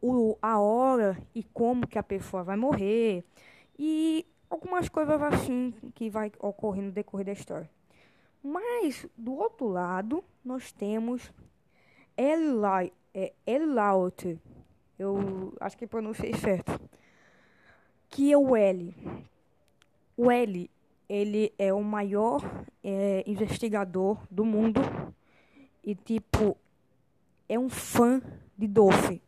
o, 0.00 0.38
a 0.40 0.60
hora 0.60 1.18
e 1.34 1.42
como 1.42 1.84
que 1.84 1.98
a 1.98 2.02
pessoa 2.04 2.44
vai 2.44 2.54
morrer 2.54 3.24
e 3.76 4.24
algumas 4.48 4.88
coisas 4.88 5.20
assim 5.20 5.74
que 5.96 6.08
vai 6.08 6.30
ocorrer 6.38 6.84
no 6.84 6.92
decorrer 6.92 7.26
da 7.26 7.32
história. 7.32 7.68
Mas 8.40 9.04
do 9.16 9.34
outro 9.34 9.66
lado 9.66 10.22
nós 10.44 10.70
temos 10.70 11.32
Eli, 12.16 12.92
é, 13.12 13.32
Elaut, 13.44 14.38
eu 14.96 15.52
acho 15.58 15.76
que 15.76 15.88
pronunciei 15.88 16.34
certo, 16.34 16.80
que 18.12 18.30
é 18.30 18.36
o 18.36 18.54
L. 18.54 18.94
O 20.16 20.30
L, 20.30 20.70
ele 21.08 21.52
é 21.58 21.72
o 21.72 21.82
maior 21.82 22.42
é, 22.84 23.24
investigador 23.26 24.18
do 24.30 24.44
mundo 24.44 24.80
e 25.82 25.94
tipo 25.94 26.56
é 27.48 27.58
um 27.58 27.70
fã 27.70 28.20
de 28.56 28.68
Dolphin. 28.68 29.20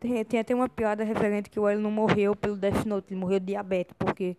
Tem, 0.00 0.24
tem 0.24 0.40
até 0.40 0.52
uma 0.52 0.68
piada 0.68 1.04
referente 1.04 1.48
que 1.48 1.60
o 1.60 1.68
L 1.68 1.80
não 1.80 1.92
morreu 1.92 2.34
pelo 2.34 2.56
Death 2.56 2.84
Note, 2.84 3.14
ele 3.14 3.20
morreu 3.20 3.38
de 3.38 3.46
diabetes, 3.46 3.94
porque 3.96 4.36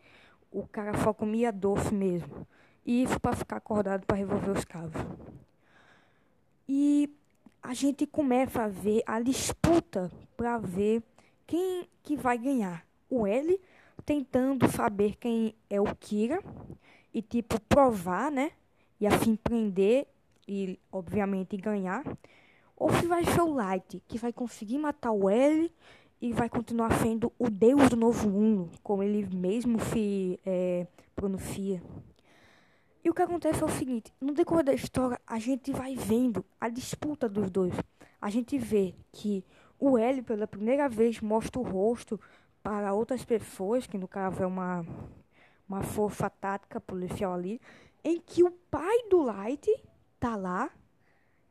o 0.51 0.67
cara 0.67 0.98
só 0.98 1.13
comia 1.13 1.50
doce 1.50 1.93
mesmo. 1.93 2.46
E 2.86 3.01
isso 3.01 3.17
para 3.17 3.34
ficar 3.34 3.58
acordado 3.58 4.05
para 4.05 4.17
revolver 4.17 4.51
os 4.51 4.65
cabos. 4.65 5.01
E 6.67 7.10
a 7.62 7.74
gente 7.74 8.05
começa 8.05 8.63
a 8.63 8.67
ver 8.67 9.03
a 9.05 9.22
disputa 9.22 10.12
para 10.36 10.58
ver 10.58 11.01
quem 11.48 11.88
que 12.03 12.17
vai 12.17 12.38
ganhar. 12.38 12.86
O 13.15 13.27
L 13.27 13.60
tentando 14.03 14.67
saber 14.70 15.15
quem 15.17 15.53
é 15.70 15.79
o 15.79 15.96
Kira 15.96 16.43
e 17.13 17.22
tipo 17.22 17.60
provar, 17.62 18.32
né? 18.32 18.51
E 19.00 19.05
assim 19.05 19.36
prender 19.36 20.08
e 20.48 20.79
obviamente 20.91 21.55
ganhar. 21.58 22.03
Ou 22.75 22.91
se 22.91 23.05
vai 23.05 23.24
ser 23.24 23.41
o 23.41 23.53
Light, 23.53 24.01
que 24.08 24.17
vai 24.17 24.34
conseguir 24.34 24.79
matar 24.79 25.12
o 25.12 25.29
L 25.29 25.72
e 26.20 26.34
vai 26.34 26.50
continuar 26.50 26.91
sendo 27.01 27.32
o 27.38 27.50
Deus 27.50 27.89
do 27.89 27.96
Novo 27.96 28.27
Mundo, 28.29 28.72
como 28.82 29.03
ele 29.03 29.27
mesmo 29.36 29.79
se 29.79 30.39
é, 30.46 30.88
pronuncia. 31.15 31.84
E 33.03 33.10
o 33.10 33.13
que 33.13 33.22
acontece 33.22 33.62
é 33.62 33.65
o 33.65 33.70
seguinte: 33.70 34.12
no 34.20 34.34
decorrer 34.34 34.63
da 34.63 34.74
história, 34.74 35.20
a 35.27 35.38
gente 35.38 35.72
vai 35.72 35.96
vendo 35.96 36.43
a 36.60 36.67
disputa 36.67 37.29
dos 37.29 37.51
dois. 37.51 37.75
A 38.20 38.29
gente 38.29 38.58
vê 38.58 38.96
que 39.12 39.43
o 39.77 39.98
L, 39.98 40.22
pela 40.22 40.48
primeira 40.48 40.88
vez, 40.88 41.20
mostra 41.20 41.60
o 41.60 41.63
rosto 41.63 42.20
para 42.63 42.93
outras 42.93 43.24
pessoas, 43.25 43.86
que 43.86 43.98
no 43.98 44.08
caso 44.08 44.41
é 44.41 44.48
uma, 44.48 44.86
uma 45.70 45.84
força 45.84 46.29
tática 46.29 46.79
policial 46.79 47.34
ali, 47.34 47.62
em 48.03 48.20
que 48.20 48.43
o 48.43 48.50
pai 48.50 49.10
do 49.10 49.22
Light 49.22 49.70
tá 50.20 50.36
lá 50.36 50.72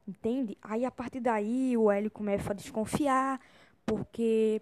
Entende? 0.06 0.58
Aí 0.60 0.84
a 0.84 0.90
partir 0.90 1.20
daí 1.20 1.76
o 1.76 1.90
Hélio 1.90 2.10
começa 2.10 2.52
a 2.52 2.54
desconfiar, 2.54 3.40
porque 3.86 4.60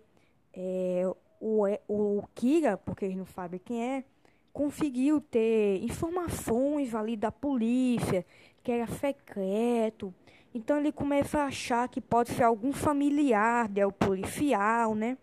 é, 0.53 1.03
o, 1.41 1.65
o 1.89 2.23
Kira, 2.35 2.77
porque 2.77 3.07
eles 3.07 3.17
não 3.17 3.27
sabem 3.27 3.59
quem 3.65 3.83
é, 3.83 4.05
conseguiu 4.53 5.21
ter 5.21 5.83
informações 5.83 6.95
ali 6.95 7.17
da 7.17 7.33
polícia, 7.33 8.25
que 8.63 8.71
era 8.71 8.87
secreto. 8.87 10.15
Então 10.55 10.79
ele 10.79 10.93
começa 10.93 11.39
a 11.39 11.47
achar 11.47 11.89
que 11.89 12.01
pode 12.01 12.31
ser 12.31 12.43
algum 12.43 12.73
familiar 12.73 13.67
del 13.69 13.91
policial, 13.91 14.95
né? 14.95 15.17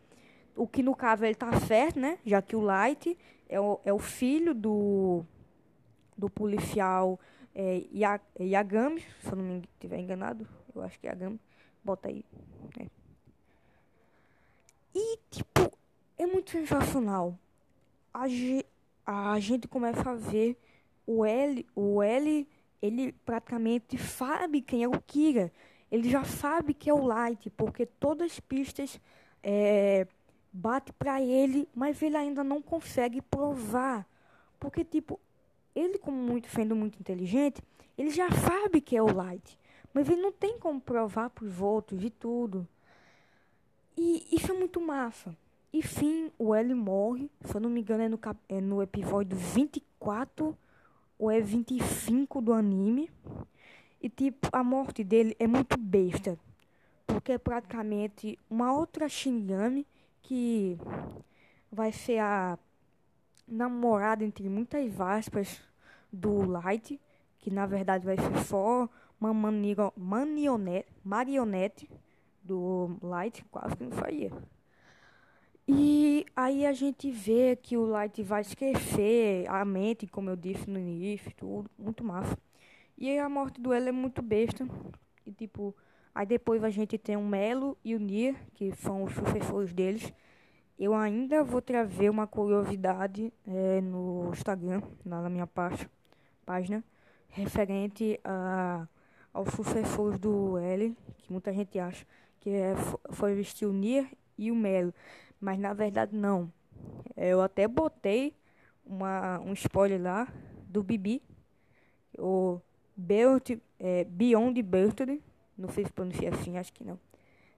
O 0.58 0.68
que 0.68 0.82
no 0.82 0.96
caso 0.96 1.24
ele 1.24 1.36
tá 1.36 1.60
certo, 1.62 2.00
né? 2.00 2.18
Já 2.26 2.42
que 2.42 2.56
o 2.56 2.62
Light 2.62 3.18
é 3.48 3.60
o, 3.60 3.80
é 3.86 3.94
o 3.94 4.00
filho 4.00 4.54
do, 4.54 5.24
do 6.18 6.30
policial 6.30 7.20
é, 7.56 7.84
Yagami, 8.40 9.02
se 9.22 9.32
eu 9.32 9.36
não 9.36 9.44
me 9.44 9.60
estiver 9.60 10.00
enganado, 10.00 10.48
eu 10.76 10.82
acho 10.82 11.00
que 11.00 11.08
é 11.08 11.12
Yagami, 11.12 11.40
bota 11.84 12.10
aí. 12.10 12.26
É. 12.80 12.88
E, 14.94 15.20
tipo, 15.30 15.72
é 16.18 16.26
muito 16.26 16.52
sensacional. 16.52 17.38
A, 18.14 18.26
a 19.06 19.40
gente 19.40 19.68
começa 19.68 20.10
a 20.10 20.16
ver 20.16 20.58
o 21.06 21.24
L, 21.24 21.66
o 21.76 22.02
L, 22.02 22.48
ele 22.82 23.12
praticamente 23.26 23.98
sabe 23.98 24.62
quem 24.62 24.84
é 24.84 24.88
o 24.88 25.00
Kira. 25.02 25.52
Ele 25.92 26.10
já 26.10 26.24
sabe 26.24 26.74
que 26.74 26.90
é 26.90 26.94
o 26.94 27.06
Light, 27.06 27.50
porque 27.52 27.86
todas 27.86 28.32
as 28.32 28.40
pistas 28.40 29.00
é, 29.42 30.06
bate 30.58 30.92
para 30.94 31.22
ele, 31.22 31.70
mas 31.76 32.02
ele 32.02 32.18
ainda 32.18 32.44
não 32.44 32.62
consegue 32.62 33.22
provar. 33.22 34.08
Porque, 34.60 34.84
tipo, 34.84 35.20
ele, 35.76 36.00
como 36.00 36.18
muito 36.18 36.50
sendo 36.50 36.76
muito 36.76 37.00
inteligente, 37.00 37.62
ele 37.98 38.10
já 38.10 38.30
sabe 38.32 38.82
que 38.82 38.98
é 38.98 39.02
o 39.02 39.14
Light, 39.14 39.58
mas 39.94 40.10
ele 40.10 40.22
não 40.22 40.32
tem 40.32 40.58
como 40.58 40.82
provar 40.82 41.30
para 41.30 41.46
os 41.46 41.62
outros 41.62 42.04
e 42.04 42.10
tudo. 42.10 42.68
E 43.96 44.28
isso 44.32 44.52
é 44.52 44.56
muito 44.56 44.82
massa. 44.82 45.36
E 45.72 45.82
fim, 45.82 46.32
o 46.40 46.56
L 46.56 46.74
morre, 46.74 47.30
se 47.44 47.56
eu 47.56 47.62
não 47.62 47.70
me 47.70 47.82
engano 47.82 48.04
é 48.04 48.10
no, 48.10 48.20
é 48.50 48.62
no 48.62 48.82
episódio 48.82 49.38
24 49.38 50.58
ou 51.20 51.30
é 51.30 51.40
25 51.40 52.42
do 52.42 52.54
anime. 52.54 53.12
E 54.02 54.10
tipo, 54.10 54.48
a 54.52 54.64
morte 54.64 55.04
dele 55.04 55.36
é 55.40 55.46
muito 55.46 55.78
besta. 55.78 56.40
Porque 57.06 57.34
é 57.34 57.38
praticamente 57.38 58.38
uma 58.50 58.74
outra 58.74 59.08
Shinigami 59.08 59.86
que 60.28 60.78
vai 61.72 61.90
ser 61.94 62.20
a 62.20 62.60
namorada 63.48 64.26
entre 64.26 64.50
muitas 64.50 65.00
aspas 65.00 65.62
do 66.12 66.46
Light, 66.46 67.00
que 67.40 67.50
na 67.50 67.66
verdade 67.66 68.06
vai 68.06 68.18
ser 68.18 68.38
só 68.44 68.90
uma 69.22 69.34
manionete, 69.96 70.90
marionete 71.02 71.90
do 72.44 72.98
Light, 73.02 73.46
quase 73.50 73.78
que 73.78 73.86
não 73.86 73.92
faria. 73.92 74.30
E 75.66 76.26
aí 76.36 76.66
a 76.66 76.74
gente 76.74 77.10
vê 77.10 77.56
que 77.56 77.78
o 77.78 77.86
Light 77.86 78.22
vai 78.22 78.42
esquecer 78.42 79.50
a 79.50 79.64
mente, 79.64 80.08
como 80.08 80.30
eu 80.30 80.36
disse 80.36 80.70
no 80.70 80.78
início, 80.78 81.32
tudo, 81.38 81.72
muito 81.80 82.04
massa. 82.04 82.38
E 82.98 83.10
aí 83.10 83.20
a 83.20 83.30
morte 83.30 83.62
do 83.62 83.72
Ela 83.72 83.90
é 83.90 83.94
muito 83.94 84.22
besta. 84.22 84.68
E 85.26 85.32
tipo, 85.32 85.74
aí 86.18 86.26
depois 86.26 86.64
a 86.64 86.70
gente 86.72 86.98
tem 86.98 87.16
o 87.16 87.22
Melo 87.22 87.78
e 87.86 87.94
o 87.94 88.00
Nier, 88.00 88.36
que 88.56 88.72
são 88.78 89.04
os 89.04 89.14
sucessores 89.14 89.72
deles. 89.72 90.12
Eu 90.80 90.96
ainda 90.96 91.44
vou 91.44 91.62
trazer 91.62 92.10
uma 92.10 92.26
curiosidade 92.26 93.32
é, 93.46 93.82
no 93.82 94.32
Instagram, 94.34 94.82
na 95.06 95.30
minha 95.30 95.46
parte 95.46 95.88
página 96.44 96.84
referente 97.30 98.20
a, 98.24 98.88
aos 99.32 99.50
sucessores 99.54 100.20
do 100.20 100.58
L, 100.58 100.98
que 101.20 101.32
muita 101.32 101.54
gente 101.54 101.78
acha 101.78 102.04
que 102.40 102.50
é, 102.50 102.74
foi 103.12 103.36
vestir 103.36 103.68
o 103.68 103.74
Nier 103.74 104.10
e 104.40 104.52
o 104.52 104.56
Melo, 104.56 104.92
mas 105.40 105.60
na 105.60 105.72
verdade 105.72 106.16
não. 106.16 106.52
Eu 107.16 107.42
até 107.44 107.68
botei 107.68 108.34
uma, 108.84 109.40
um 109.42 109.54
spoiler 109.54 110.02
lá 110.02 110.28
do 110.68 110.82
Bibi, 110.82 111.22
o 112.18 112.60
Belt, 112.96 113.52
é, 113.80 114.04
Beyond 114.06 114.64
Berthold, 114.64 115.22
não 115.58 115.70
sei 115.70 115.86
se 115.86 115.92
pronuncia 115.92 116.30
assim, 116.30 116.58
acho 116.58 116.74
que 116.74 116.84
não, 116.84 117.00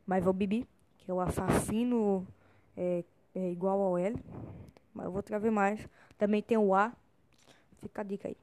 mas 0.05 0.25
é 0.25 0.29
o 0.29 0.33
Bibi, 0.33 0.67
que 0.97 1.11
é 1.11 1.13
o 1.13 1.19
assassino 1.19 2.25
é, 2.75 3.03
é 3.35 3.51
igual 3.51 3.79
ao 3.81 3.97
L, 3.97 4.15
mas 4.93 5.05
eu 5.05 5.11
vou 5.11 5.21
trazer 5.21 5.51
mais. 5.51 5.87
Também 6.17 6.41
tem 6.41 6.57
o 6.57 6.73
A, 6.73 6.91
fica 7.79 8.01
a 8.01 8.03
dica 8.03 8.27
aí. 8.27 8.37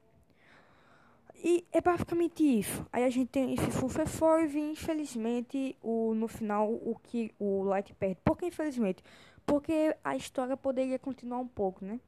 E 1.43 1.63
é 1.71 1.79
basicamente 1.79 2.43
isso. 2.43 2.85
Aí 2.91 3.03
a 3.03 3.09
gente 3.09 3.29
tem 3.29 3.53
esse 3.53 3.71
sucessor 3.71 4.41
e 4.41 4.71
infelizmente 4.71 5.77
o, 5.83 6.13
no 6.15 6.27
final 6.27 6.71
o 6.71 6.97
que 7.03 7.31
o 7.39 7.63
Light 7.63 7.93
perde. 7.93 8.17
Por 8.23 8.37
que 8.37 8.47
infelizmente? 8.47 9.03
Porque 9.45 9.95
a 10.03 10.15
história 10.15 10.57
poderia 10.57 10.97
continuar 10.97 11.37
um 11.37 11.47
pouco, 11.47 11.85
né? 11.85 11.99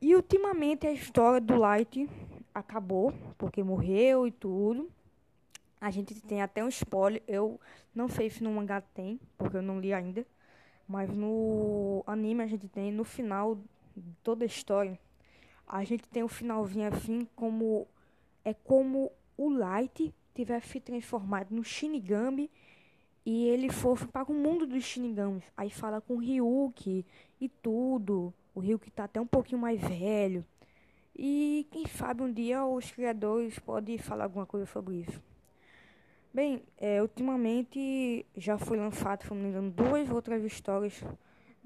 E 0.00 0.14
ultimamente 0.16 0.86
a 0.86 0.92
história 0.92 1.40
do 1.40 1.56
Light 1.56 2.08
acabou, 2.54 3.12
porque 3.38 3.62
morreu 3.62 4.26
e 4.26 4.30
tudo. 4.30 4.90
A 5.80 5.90
gente 5.90 6.20
tem 6.20 6.42
até 6.42 6.62
um 6.62 6.68
spoiler. 6.68 7.22
Eu 7.26 7.60
não 7.94 8.08
sei 8.08 8.28
se 8.28 8.42
no 8.42 8.50
mangá 8.50 8.80
tem, 8.80 9.18
porque 9.38 9.56
eu 9.56 9.62
não 9.62 9.80
li 9.80 9.92
ainda. 9.92 10.26
Mas 10.86 11.08
no 11.14 12.02
anime 12.06 12.42
a 12.42 12.46
gente 12.46 12.68
tem 12.68 12.92
no 12.92 13.04
final 13.04 13.56
de 13.96 14.12
toda 14.22 14.44
a 14.44 14.46
história. 14.46 14.98
A 15.66 15.84
gente 15.84 16.08
tem 16.08 16.22
o 16.22 16.28
finalzinho 16.28 16.88
assim 16.88 17.26
como 17.36 17.86
é 18.44 18.52
como 18.52 19.10
o 19.36 19.48
Light 19.48 20.12
tivesse 20.34 20.68
se 20.68 20.80
transformado 20.80 21.50
no 21.50 21.62
Shinigami 21.62 22.50
e 23.24 23.46
ele 23.48 23.70
fosse 23.70 24.06
para 24.06 24.30
o 24.30 24.34
mundo 24.34 24.66
dos 24.66 24.84
Shinigamis. 24.84 25.44
Aí 25.56 25.70
fala 25.70 26.00
com 26.00 26.14
o 26.14 26.18
Ryuki 26.18 27.06
e 27.40 27.48
tudo. 27.48 28.32
O 28.54 28.60
Ryuki 28.60 28.90
tá 28.90 29.04
até 29.04 29.20
um 29.20 29.26
pouquinho 29.26 29.60
mais 29.60 29.80
velho. 29.80 30.44
E 31.16 31.66
quem 31.70 31.86
sabe 31.86 32.22
um 32.22 32.32
dia 32.32 32.64
os 32.64 32.90
criadores 32.90 33.58
podem 33.58 33.98
falar 33.98 34.24
alguma 34.24 34.46
coisa 34.46 34.66
sobre 34.66 34.96
isso. 34.96 35.29
Bem, 36.32 36.62
é, 36.78 37.02
ultimamente 37.02 38.24
já 38.36 38.56
foi 38.56 38.78
lançado, 38.78 39.22
se 39.24 39.30
não 39.30 39.36
me 39.36 39.48
engano, 39.48 39.70
duas 39.70 40.10
outras 40.10 40.44
histórias 40.44 41.02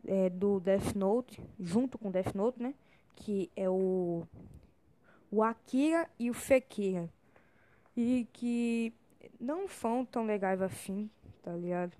é, 0.07 0.31
do 0.31 0.59
Death 0.59 0.95
Note, 0.95 1.41
junto 1.61 1.99
com 1.99 2.11
Death 2.11 2.35
Note, 2.35 2.63
né? 2.63 2.75
Que 3.15 3.51
é 3.55 3.69
o 3.69 4.27
o 5.31 5.43
Akira 5.43 6.09
e 6.19 6.31
o 6.31 6.35
Fekira. 6.35 7.11
E 7.97 8.27
que 8.33 8.93
não 9.41 9.69
são 9.69 10.05
tão 10.05 10.25
legais 10.25 10.63
assim, 10.63 11.11
tá 11.43 11.53
ligado? 11.53 11.97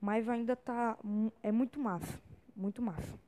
Mas 0.00 0.28
ainda 0.28 0.56
tá. 0.56 0.98
É 1.42 1.52
muito 1.52 1.78
massa. 1.78 2.18
Muito 2.56 2.80
massa. 2.80 3.18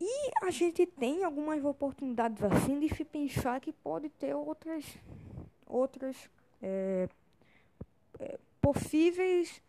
E 0.00 0.30
a 0.42 0.50
gente 0.50 0.84
tem 0.86 1.24
algumas 1.24 1.64
oportunidades 1.64 2.42
assim 2.42 2.78
de 2.78 2.94
se 2.94 3.04
pensar 3.04 3.60
que 3.60 3.72
pode 3.72 4.10
ter 4.10 4.34
outras. 4.34 4.84
Outras. 5.66 6.28
É, 6.66 7.08
é, 8.20 8.38
possíveis 8.58 9.60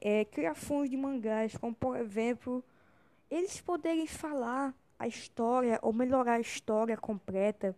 é, 0.00 0.24
criações 0.24 0.88
de 0.88 0.96
mangás, 0.96 1.54
como 1.58 1.74
por 1.74 1.94
exemplo, 1.96 2.64
eles 3.30 3.60
poderem 3.60 4.06
falar 4.06 4.74
a 4.98 5.06
história 5.06 5.78
ou 5.82 5.92
melhorar 5.92 6.34
a 6.34 6.40
história 6.40 6.96
completa 6.96 7.76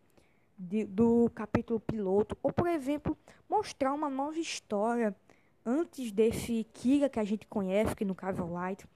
de, 0.57 0.85
do 0.85 1.29
capítulo 1.35 1.81
piloto, 1.81 2.39
ou 2.41 2.53
por 2.53 2.69
exemplo, 2.69 3.19
mostrar 3.51 3.93
uma 3.93 4.09
nova 4.09 4.39
história 4.39 5.13
antes 5.67 6.13
desse 6.13 6.65
Kira 6.73 7.09
que 7.09 7.19
a 7.19 7.25
gente 7.25 7.45
conhece, 7.49 7.97
que 7.97 8.05
no 8.05 8.15
caso 8.15 8.41
é 8.41 8.45
o 8.45 8.53
Light. 8.53 8.87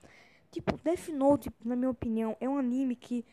Tipo, 0.53 0.79
Death 0.85 1.09
Note, 1.09 1.51
na 1.65 1.75
minha 1.75 1.91
opinião, 1.91 2.37
é 2.41 2.49
um 2.49 2.59
anime 2.59 2.95
que 2.95 3.25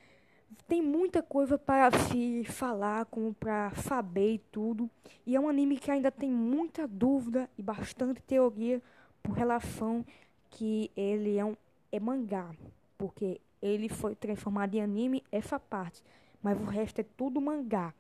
tem 0.68 0.82
muita 0.82 1.22
coisa 1.22 1.58
para 1.58 1.92
se 1.92 2.44
falar, 2.46 3.06
como 3.06 3.34
para 3.34 3.72
saber 3.76 4.36
e 4.36 4.40
tudo. 4.40 4.90
E 5.26 5.36
é 5.36 5.40
um 5.40 5.50
anime 5.50 5.78
que 5.78 5.92
ainda 5.92 6.12
tem 6.12 6.30
muita 6.30 6.88
dúvida 6.88 7.50
e 7.58 7.62
bastante 7.62 8.22
teoria 8.22 8.82
por 9.22 9.34
relação 9.34 10.06
que 10.50 10.92
ele 10.96 11.38
é 11.38 11.46
um 11.46 11.56
é 11.92 12.00
mangá, 12.00 12.50
porque 12.98 13.40
ele 13.62 13.88
foi 13.88 14.16
transformado 14.16 14.74
em 14.74 14.82
anime 14.82 15.24
essa 15.32 15.60
parte, 15.60 16.04
mas 16.42 16.60
o 16.60 16.66
resto 16.66 17.00
é 17.00 17.06
tudo 17.16 17.40
mangá. 17.40 17.94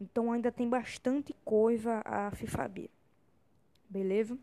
Então 0.00 0.32
ainda 0.32 0.52
tem 0.52 0.68
bastante 0.68 1.34
coisa 1.44 2.00
a 2.04 2.30
se 2.36 2.46
saber. 2.46 2.88
Beleza? 3.88 4.38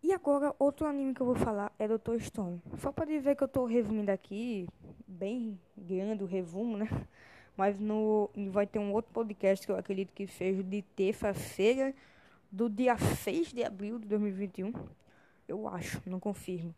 E 0.00 0.12
agora, 0.12 0.54
outro 0.60 0.86
anime 0.86 1.12
que 1.12 1.20
eu 1.20 1.26
vou 1.26 1.34
falar 1.34 1.72
é 1.76 1.88
Dr. 1.88 2.20
Stone. 2.20 2.62
Só 2.78 2.92
para 2.92 3.04
dizer 3.04 3.34
que 3.34 3.42
eu 3.42 3.46
estou 3.46 3.66
resumindo 3.66 4.12
aqui, 4.12 4.68
bem 5.06 5.58
grande 5.76 6.22
o 6.22 6.26
resumo, 6.26 6.76
né? 6.76 6.88
Mas 7.56 7.80
no, 7.80 8.30
vai 8.52 8.64
ter 8.64 8.78
um 8.78 8.92
outro 8.92 9.12
podcast 9.12 9.66
que 9.66 9.72
eu 9.72 9.76
acredito 9.76 10.12
que 10.12 10.28
seja 10.28 10.62
de 10.62 10.82
terça-feira, 10.94 11.92
do 12.50 12.70
dia 12.70 12.96
6 12.96 13.52
de 13.52 13.64
abril 13.64 13.98
de 13.98 14.06
2021. 14.06 14.72
Eu 15.48 15.66
acho, 15.66 16.00
não 16.06 16.20
confirmo. 16.20 16.72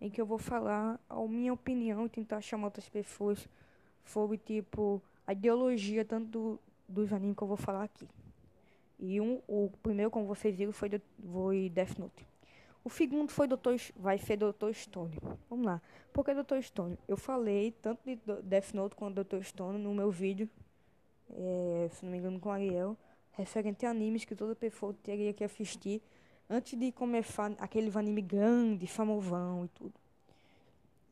Em 0.00 0.08
que 0.08 0.20
eu 0.20 0.24
vou 0.24 0.38
falar 0.38 0.98
a 1.10 1.20
minha 1.28 1.52
opinião 1.52 2.06
e 2.06 2.08
tentar 2.08 2.40
chamar 2.40 2.68
outras 2.68 2.88
pessoas 2.88 3.46
sobre, 4.06 4.38
tipo, 4.38 5.02
a 5.26 5.34
ideologia 5.34 6.06
tanto 6.06 6.26
do, 6.26 6.60
dos 6.88 7.12
animes 7.12 7.36
que 7.36 7.42
eu 7.42 7.48
vou 7.48 7.58
falar 7.58 7.84
aqui. 7.84 8.08
E 8.98 9.20
um, 9.20 9.42
o 9.46 9.70
primeiro, 9.82 10.10
como 10.10 10.26
vocês 10.26 10.56
viram, 10.56 10.72
foi, 10.72 10.88
do, 10.88 11.02
foi 11.30 11.68
Death 11.68 11.98
Note. 11.98 12.31
O 12.84 12.90
segundo 12.90 13.30
foi 13.30 13.46
Dr. 13.46 13.76
vai 13.96 14.18
ser 14.18 14.36
Dr. 14.36 14.72
Stone. 14.72 15.16
Vamos 15.48 15.64
lá. 15.64 15.80
Por 16.12 16.24
que 16.24 16.34
Dr. 16.34 16.60
Stone? 16.60 16.98
Eu 17.06 17.16
falei 17.16 17.70
tanto 17.80 18.00
de 18.04 18.18
Death 18.42 18.74
Note 18.74 18.96
quanto 18.96 19.22
Dr. 19.22 19.42
Stone 19.42 19.78
no 19.78 19.94
meu 19.94 20.10
vídeo, 20.10 20.50
é, 21.30 21.88
se 21.92 22.04
não 22.04 22.10
me 22.10 22.18
engano, 22.18 22.40
com 22.40 22.48
o 22.48 22.52
Ariel, 22.52 22.96
referente 23.32 23.86
a 23.86 23.90
animes 23.90 24.24
que 24.24 24.34
toda 24.34 24.56
pessoa 24.56 24.94
teria 25.02 25.32
que 25.32 25.44
assistir 25.44 26.02
antes 26.50 26.78
de 26.78 26.90
começar 26.90 27.52
aquele 27.58 27.90
anime 27.96 28.20
grande, 28.20 28.86
famosão 28.86 29.64
e 29.64 29.68
tudo. 29.68 29.94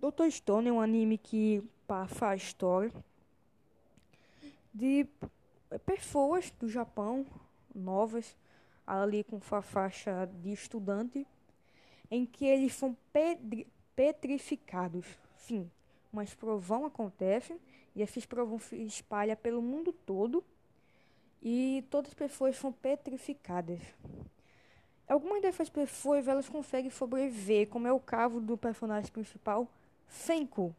Dr. 0.01 0.29
Stone 0.31 0.69
é 0.69 0.73
um 0.73 0.81
anime 0.81 1.17
que 1.19 1.63
passa 1.87 2.29
a 2.29 2.37
história 2.37 2.93
de 4.75 5.07
pessoas 5.87 6.51
do 6.59 6.69
Japão, 6.69 7.25
novas, 7.75 8.37
ali 8.87 9.23
com 9.23 9.41
faixa 9.41 10.27
de 10.43 10.53
estudante, 10.53 11.27
em 12.11 12.27
que 12.27 12.45
eles 12.45 12.75
são 12.75 12.97
petrificados. 13.95 15.07
Sim, 15.37 15.71
uma 16.13 16.25
explosão 16.25 16.85
acontece 16.85 17.57
e 17.95 18.03
essa 18.03 18.19
explosão 18.19 18.59
se 18.59 18.77
espalha 18.77 19.37
pelo 19.37 19.63
mundo 19.63 19.93
todo 19.93 20.45
e 21.43 21.85
todas 21.91 22.11
as 22.11 22.15
pessoas 22.15 22.57
são 22.57 22.73
petrificadas. 22.73 23.81
Algumas 25.09 25.43
dessas 25.43 25.69
pessoas 25.69 26.29
elas 26.29 26.49
conseguem 26.49 26.91
sobreviver, 26.91 27.69
como 27.69 27.89
é 27.89 27.93
o 27.93 27.99
caso 27.99 28.41
do 28.41 28.57
personagem 28.57 29.11
principal, 29.11 29.69
Senku. 30.09 30.75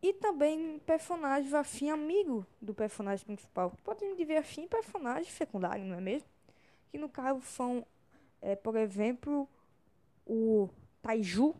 E 0.00 0.12
também 0.12 0.78
personagens 0.86 1.52
afim 1.52 1.90
amigo 1.90 2.46
do 2.62 2.72
personagem 2.72 3.26
principal. 3.26 3.72
Podemos 3.82 4.16
dizer 4.16 4.36
assim 4.36 4.68
personagens 4.68 5.32
secundários, 5.32 5.88
não 5.88 5.96
é 5.96 6.00
mesmo? 6.00 6.28
Que 6.90 6.98
no 6.98 7.08
caso 7.08 7.40
são, 7.42 7.84
é, 8.40 8.54
por 8.54 8.76
exemplo, 8.76 9.48
o 10.28 10.68
Taiju. 11.02 11.54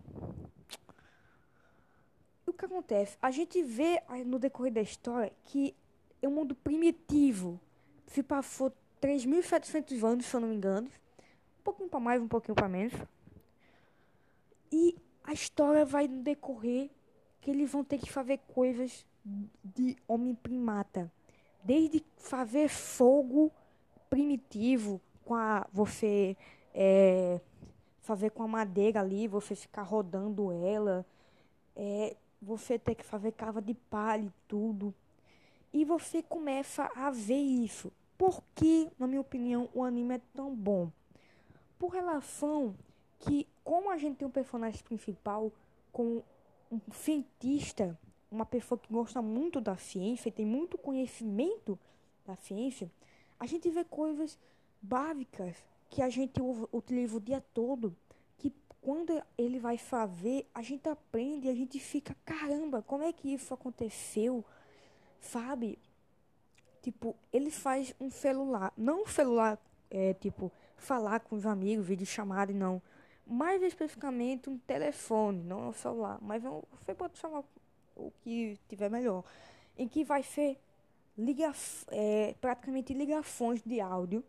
O 2.47 2.53
que 2.53 2.65
acontece? 2.65 3.17
A 3.21 3.31
gente 3.31 3.63
vê 3.63 4.01
no 4.27 4.39
decorrer 4.39 4.73
da 4.73 4.83
história 4.83 5.33
que 5.45 5.75
é 6.21 6.29
um 6.29 6.33
mundo 6.33 6.55
primitivo. 6.55 7.61
Se 8.07 8.23
passou 8.23 8.73
3.700 9.01 10.05
anos, 10.05 10.27
se 10.27 10.35
eu 10.35 10.41
não 10.41 10.49
me 10.49 10.57
engano. 10.57 10.89
Um 11.61 11.63
pouquinho 11.65 11.89
para 11.89 12.01
mais, 12.01 12.23
um 12.23 12.29
pouquinho 12.29 12.55
para 12.55 12.69
menos. 12.69 12.95
E 14.71 14.97
a 15.25 15.33
história 15.33 15.85
vai 15.85 16.09
decorrer 16.09 16.91
que 17.41 17.51
eles 17.51 17.71
vão 17.71 17.85
ter 17.85 17.99
que 17.99 18.11
fazer 18.11 18.39
coisas 18.49 19.07
de 19.65 19.97
homem 20.07 20.35
primata. 20.35 21.13
Desde 21.63 22.05
fazer 22.17 22.69
fogo 22.69 23.53
primitivo 24.09 25.01
com 25.25 25.35
a 25.35 25.67
você 25.73 26.37
é, 26.75 27.41
fazer 28.09 28.31
com 28.31 28.43
a 28.43 28.49
madeira 28.49 29.01
ali, 29.01 29.29
você 29.29 29.55
ficar 29.55 29.83
rodando 29.83 30.51
ela, 30.51 31.05
é, 31.77 32.17
você 32.41 32.79
ter 32.79 32.95
que 32.95 33.05
fazer 33.05 33.33
cava 33.33 33.61
de 33.61 33.75
palha 33.75 34.25
e 34.25 34.33
tudo. 34.49 34.95
E 35.75 35.85
você 35.85 36.23
começa 36.23 36.91
a 36.97 37.11
ver 37.11 37.37
isso. 37.37 37.93
Por 38.17 38.43
que, 38.55 38.91
na 38.99 39.07
minha 39.07 39.21
opinião, 39.21 39.69
o 39.75 39.85
anime 39.85 40.15
é 40.15 40.21
tão 40.35 40.57
bom? 40.57 40.91
Por 41.79 41.89
relação 41.89 42.75
que, 43.19 43.47
como 43.63 43.91
a 43.91 43.99
gente 43.99 44.17
tem 44.17 44.27
um 44.27 44.31
personagem 44.31 44.83
principal 44.83 45.53
com 45.93 46.23
um 46.73 46.81
cientista, 46.91 47.99
uma 48.31 48.47
pessoa 48.47 48.79
que 48.79 48.91
gosta 48.91 49.21
muito 49.21 49.61
da 49.61 49.77
ciência 49.77 50.31
e 50.31 50.33
tem 50.33 50.47
muito 50.47 50.79
conhecimento 50.79 51.79
da 52.25 52.35
ciência, 52.37 52.91
a 53.39 53.45
gente 53.45 53.69
vê 53.69 53.85
coisas 53.85 54.39
básicas 54.81 55.68
que 55.89 56.03
a 56.03 56.09
gente 56.09 56.41
utiliza 56.73 57.17
o 57.17 57.21
dia 57.21 57.43
todo, 57.53 57.97
que 58.37 58.53
quando 58.81 59.23
ele 59.37 59.59
vai 59.59 59.79
fazer, 59.79 60.47
a 60.55 60.63
gente 60.63 60.89
aprende, 60.89 61.49
a 61.49 61.55
gente 61.55 61.79
fica, 61.79 62.15
caramba, 62.25 62.83
como 62.83 63.03
é 63.03 63.13
que 63.13 63.33
isso 63.33 63.53
aconteceu? 63.55 64.45
Sabe? 65.21 65.79
Tipo, 66.83 67.17
ele 67.33 67.51
faz 67.51 67.95
um 68.01 68.11
celular, 68.11 68.73
não 68.77 69.03
um 69.03 69.07
celular, 69.07 69.59
é, 69.91 70.15
tipo, 70.15 70.53
falar 70.77 71.21
com 71.21 71.37
os 71.37 71.47
amigos, 71.47 71.87
vídeo 71.87 72.07
chamada, 72.07 72.53
não. 72.53 72.81
Mais 73.27 73.63
especificamente 73.63 74.49
um 74.49 74.59
telefone, 74.59 75.43
não 75.43 75.69
um 75.69 75.73
celular, 75.73 76.19
mas 76.23 76.45
um, 76.45 76.63
você 76.81 76.95
pode 76.95 77.19
chamar 77.19 77.45
o 77.97 78.13
que 78.23 78.59
tiver 78.69 78.89
melhor. 78.89 79.25
Em 79.77 79.89
que 79.89 80.05
vai 80.05 80.23
ser 80.23 80.59
liga, 81.17 81.53
é, 81.89 82.35
praticamente 82.41 82.95
ligações 82.95 83.63
de 83.63 83.81
áudio 83.81 84.25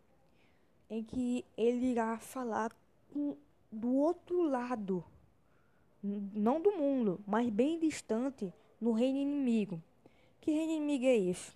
em 0.90 1.04
que 1.04 1.44
ele 1.56 1.92
irá 1.92 2.18
falar 2.18 2.76
com, 3.12 3.36
do 3.70 3.94
outro 3.94 4.42
lado, 4.42 5.04
não 6.02 6.60
do 6.60 6.72
mundo, 6.72 7.20
mas 7.24 7.48
bem 7.48 7.78
distante, 7.78 8.52
no 8.80 8.92
reino 8.92 9.18
inimigo. 9.18 9.80
Que 10.40 10.50
reino 10.50 10.72
inimigo 10.72 11.04
é 11.04 11.16
esse? 11.16 11.52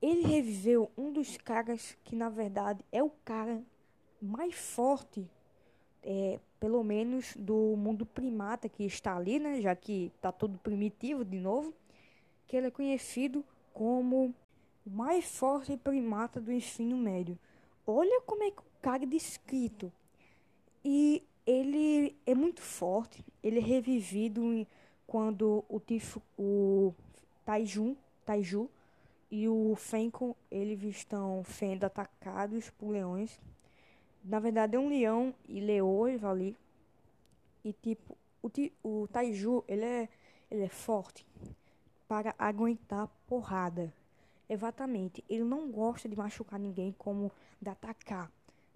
Ele 0.00 0.22
reviveu 0.22 0.90
um 0.96 1.12
dos 1.12 1.36
caras 1.36 1.96
que, 2.02 2.16
na 2.16 2.28
verdade, 2.28 2.84
é 2.90 3.02
o 3.02 3.10
cara 3.24 3.62
mais 4.20 4.54
forte, 4.54 5.28
é, 6.02 6.40
pelo 6.58 6.82
menos 6.82 7.36
do 7.36 7.76
mundo 7.76 8.06
primata 8.06 8.68
que 8.68 8.84
está 8.84 9.16
ali, 9.16 9.38
né? 9.38 9.60
Já 9.60 9.76
que 9.76 10.10
está 10.16 10.32
todo 10.32 10.58
primitivo 10.58 11.24
de 11.24 11.38
novo. 11.38 11.74
Que 12.46 12.56
ele 12.56 12.68
é 12.68 12.70
conhecido 12.70 13.44
como 13.72 14.34
o 14.84 14.90
mais 14.90 15.24
forte 15.24 15.76
primata 15.76 16.40
do 16.40 16.52
ensino 16.52 16.96
médio. 16.96 17.38
Olha 17.86 18.20
como 18.22 18.42
é 18.42 18.50
que 18.50 18.60
o 18.60 18.64
cara 18.80 19.04
é 19.04 19.06
descrito. 19.06 19.92
E 20.84 21.22
ele 21.46 22.16
é 22.26 22.34
muito 22.34 22.60
forte. 22.60 23.24
Ele 23.42 23.58
é 23.58 23.62
revivido 23.62 24.66
quando 25.06 25.64
o, 25.68 25.80
tifo, 25.80 26.22
o 26.38 26.94
Taiju, 27.44 27.96
Taiju 28.24 28.68
e 29.30 29.48
o 29.48 29.74
Fenko 29.76 30.36
eles 30.50 30.82
estão 30.82 31.42
sendo 31.44 31.84
atacados 31.84 32.70
por 32.70 32.90
leões. 32.90 33.40
Na 34.24 34.38
verdade 34.38 34.76
é 34.76 34.78
um 34.78 34.88
leão 34.88 35.34
e 35.48 35.60
leões 35.60 36.22
ali. 36.22 36.56
E 37.64 37.72
tipo, 37.72 38.16
o, 38.42 38.50
o 38.82 39.08
Taiju, 39.08 39.64
ele 39.66 39.84
é, 39.84 40.08
ele 40.50 40.62
é 40.62 40.68
forte 40.68 41.26
para 42.08 42.34
aguentar 42.38 43.08
porrada. 43.26 43.92
Exatamente, 44.52 45.24
ele 45.30 45.44
não 45.44 45.70
gosta 45.70 46.06
de 46.06 46.14
machucar 46.14 46.60
ninguém 46.60 46.94
como 46.98 47.32
de 47.58 47.70
atacar, 47.70 48.30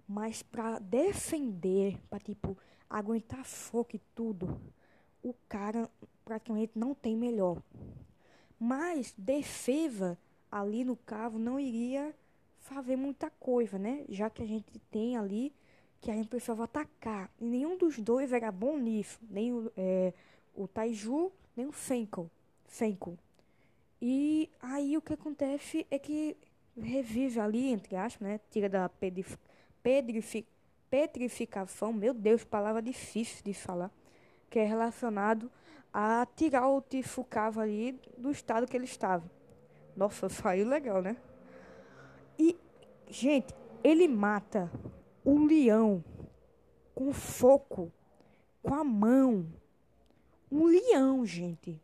mas 0.07 0.41
para 0.41 0.79
defender, 0.79 1.99
para 2.09 2.19
tipo 2.19 2.57
aguentar 2.89 3.45
fogo 3.45 3.89
e 3.93 3.99
tudo, 4.15 4.59
o 5.21 5.35
cara 5.47 5.87
praticamente 6.25 6.71
não 6.73 6.95
tem 6.95 7.15
melhor. 7.15 7.61
Mas 8.59 9.13
defesa 9.15 10.17
ali 10.51 10.83
no 10.83 10.95
cavo 10.95 11.37
não 11.37 11.59
iria 11.59 12.11
fazer 12.59 12.95
muita 12.95 13.29
coisa, 13.29 13.77
né? 13.77 14.03
Já 14.09 14.31
que 14.31 14.41
a 14.41 14.47
gente 14.47 14.79
tem 14.89 15.15
ali 15.15 15.53
que 16.01 16.09
a 16.09 16.15
gente 16.15 16.27
precisava 16.27 16.63
atacar. 16.63 17.29
E 17.39 17.45
nenhum 17.45 17.77
dos 17.77 17.99
dois 17.99 18.33
era 18.33 18.51
bom 18.51 18.79
nisso. 18.79 19.19
Nem 19.29 19.53
o, 19.53 19.71
é, 19.77 20.11
o 20.55 20.67
Taiju, 20.67 21.31
nem 21.55 21.67
o 21.67 21.71
Fenko. 21.71 22.31
Fenko. 22.65 23.15
E 24.01 24.49
aí 24.61 24.95
o 24.95 25.01
que 25.01 25.13
acontece 25.13 25.85
é 25.89 25.97
que 25.97 26.37
revive 26.75 27.39
ali, 27.39 27.71
entre 27.71 27.95
aspas, 27.95 28.27
né? 28.27 28.39
Tira 28.49 28.69
da 28.69 28.87
pedrif 28.89 29.37
pedrifi 29.81 30.45
petrificação. 30.89 31.91
Meu 31.91 32.13
Deus, 32.13 32.43
palavra 32.43 32.81
difícil 32.81 33.43
de 33.43 33.53
falar. 33.53 33.91
Que 34.49 34.59
é 34.59 34.65
relacionado 34.65 35.51
a 35.93 36.25
tirar 36.35 36.67
o 36.69 36.81
Tifukava 36.81 37.61
ali 37.61 37.99
do 38.17 38.31
estado 38.31 38.67
que 38.67 38.77
ele 38.77 38.85
estava. 38.85 39.29
Nossa, 39.95 40.29
saiu 40.29 40.67
legal, 40.67 41.01
né? 41.01 41.17
E, 42.37 42.55
gente, 43.09 43.53
ele 43.83 44.07
mata 44.07 44.71
o 45.25 45.45
leão 45.45 46.03
com 46.93 47.11
foco, 47.11 47.91
com 48.61 48.73
a 48.73 48.83
mão. 48.83 49.45
Um 50.51 50.65
leão, 50.65 51.25
gente. 51.25 51.81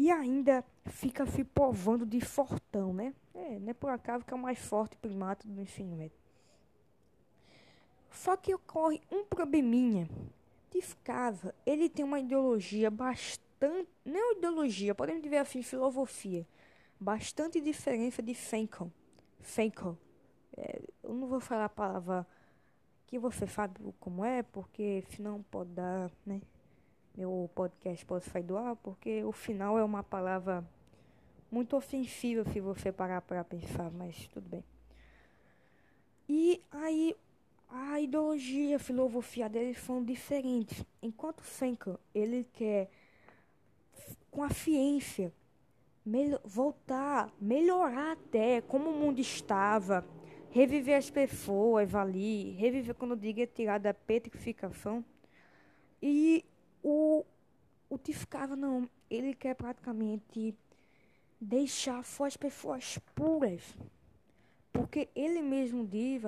E 0.00 0.10
ainda 0.10 0.64
fica 0.86 1.26
se 1.26 1.44
povando 1.44 2.06
de 2.06 2.22
fortão, 2.22 2.94
né? 2.94 3.12
É, 3.34 3.60
é 3.66 3.74
por 3.74 3.90
acaso 3.90 4.24
que 4.24 4.32
é 4.32 4.34
o 4.34 4.40
mais 4.40 4.58
forte 4.58 4.96
primata 4.96 5.46
do 5.46 5.60
ensino 5.60 5.94
médio. 5.94 6.16
Só 8.10 8.34
que 8.34 8.54
ocorre 8.54 9.02
um 9.12 9.26
probleminha. 9.26 10.08
Tifkava, 10.70 11.54
ele 11.66 11.86
tem 11.86 12.02
uma 12.02 12.18
ideologia 12.18 12.90
bastante. 12.90 13.90
Não 14.02 14.18
é 14.18 14.38
ideologia, 14.38 14.94
podemos 14.94 15.22
dizer 15.22 15.36
assim, 15.36 15.60
filosofia. 15.60 16.48
Bastante 16.98 17.60
diferente 17.60 18.22
de 18.22 18.32
Fenkon. 18.32 18.90
Fenkon 19.40 19.98
é, 20.56 20.80
eu 21.02 21.12
não 21.12 21.26
vou 21.26 21.40
falar 21.40 21.66
a 21.66 21.68
palavra 21.68 22.26
que 23.06 23.18
você 23.18 23.46
sabe 23.46 23.78
como 24.00 24.24
é, 24.24 24.42
porque 24.44 25.04
senão 25.14 25.42
pode 25.50 25.72
dar, 25.72 26.10
né? 26.24 26.40
Meu 27.16 27.50
podcast 27.54 28.06
sair 28.22 28.42
do 28.42 28.56
ar, 28.56 28.76
porque 28.76 29.22
o 29.24 29.32
final 29.32 29.78
é 29.78 29.84
uma 29.84 30.02
palavra 30.02 30.64
muito 31.50 31.76
ofensiva 31.76 32.44
se 32.50 32.60
você 32.60 32.92
parar 32.92 33.20
para 33.20 33.44
pensar, 33.44 33.90
mas 33.90 34.28
tudo 34.28 34.48
bem. 34.48 34.64
E 36.28 36.62
aí 36.70 37.16
a 37.68 38.00
ideologia, 38.00 38.76
a 38.76 38.78
filosofia 38.78 39.48
deles 39.48 39.78
são 39.78 40.02
diferentes. 40.02 40.84
Enquanto 41.02 41.42
Senka, 41.42 41.98
ele 42.14 42.46
quer 42.52 42.88
com 44.30 44.42
a 44.42 44.50
ciência 44.50 45.32
voltar, 46.44 47.32
melhorar 47.40 48.12
até 48.12 48.60
como 48.60 48.90
o 48.90 48.98
mundo 48.98 49.20
estava, 49.20 50.04
reviver 50.50 50.96
as 50.96 51.10
pessoas 51.10 51.94
ali, 51.94 52.52
reviver 52.52 52.94
quando 52.94 53.12
eu 53.12 53.16
digo 53.16 53.40
é 53.40 53.46
tirar 53.46 53.78
da 53.78 53.94
petrificação. 53.94 55.04
E 56.02 56.44
o, 56.82 57.24
o 57.88 57.98
Tifkava 57.98 58.56
não, 58.56 58.88
ele 59.08 59.34
quer 59.34 59.54
praticamente 59.54 60.54
deixar 61.40 62.04
só 62.04 62.24
as 62.24 62.36
pessoas 62.36 62.98
puras. 63.14 63.62
Porque 64.72 65.08
ele 65.14 65.42
mesmo 65.42 65.86
diz, 65.86 66.22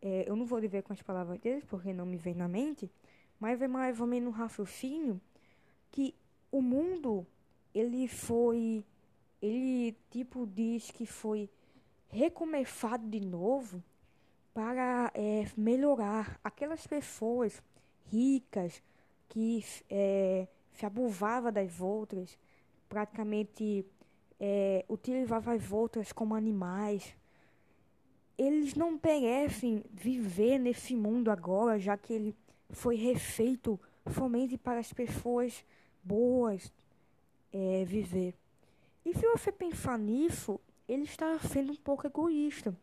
é, 0.00 0.24
eu 0.28 0.36
não 0.36 0.46
vou 0.46 0.60
dizer 0.60 0.82
com 0.82 0.92
as 0.92 1.02
palavras 1.02 1.38
dele, 1.40 1.62
porque 1.68 1.92
não 1.92 2.06
me 2.06 2.16
vem 2.16 2.34
na 2.34 2.48
mente, 2.48 2.90
mas 3.38 3.60
é 3.60 3.68
mais 3.68 4.00
ou 4.00 4.06
menos 4.06 4.28
um 4.28 4.36
raciocínio 4.36 5.20
que 5.90 6.14
o 6.52 6.60
mundo, 6.60 7.26
ele 7.74 8.06
foi, 8.06 8.84
ele 9.40 9.96
tipo 10.10 10.46
diz 10.46 10.90
que 10.90 11.06
foi 11.06 11.48
recomeçado 12.08 13.08
de 13.08 13.20
novo 13.20 13.82
para 14.52 15.10
é, 15.14 15.46
melhorar 15.56 16.38
aquelas 16.42 16.86
pessoas 16.86 17.62
ricas 18.10 18.82
que 19.30 19.64
é, 19.88 20.46
se 20.74 20.84
abusava 20.84 21.50
das 21.50 21.80
outras, 21.80 22.38
praticamente 22.88 23.86
é, 24.38 24.84
utilizava 24.88 25.52
as 25.52 25.72
outras 25.72 26.12
como 26.12 26.34
animais. 26.34 27.14
Eles 28.36 28.74
não 28.74 28.98
merecem 29.02 29.84
viver 29.90 30.58
nesse 30.58 30.94
mundo 30.94 31.30
agora, 31.30 31.78
já 31.78 31.96
que 31.96 32.12
ele 32.12 32.36
foi 32.70 32.96
refeito 32.96 33.80
somente 34.14 34.58
para 34.58 34.80
as 34.80 34.92
pessoas 34.92 35.64
boas 36.02 36.72
é, 37.52 37.84
viver. 37.84 38.34
E 39.04 39.14
se 39.14 39.26
você 39.26 39.52
pensar 39.52 39.98
nisso, 39.98 40.60
ele 40.88 41.04
está 41.04 41.38
sendo 41.38 41.72
um 41.72 41.76
pouco 41.76 42.06
egoísta, 42.06 42.76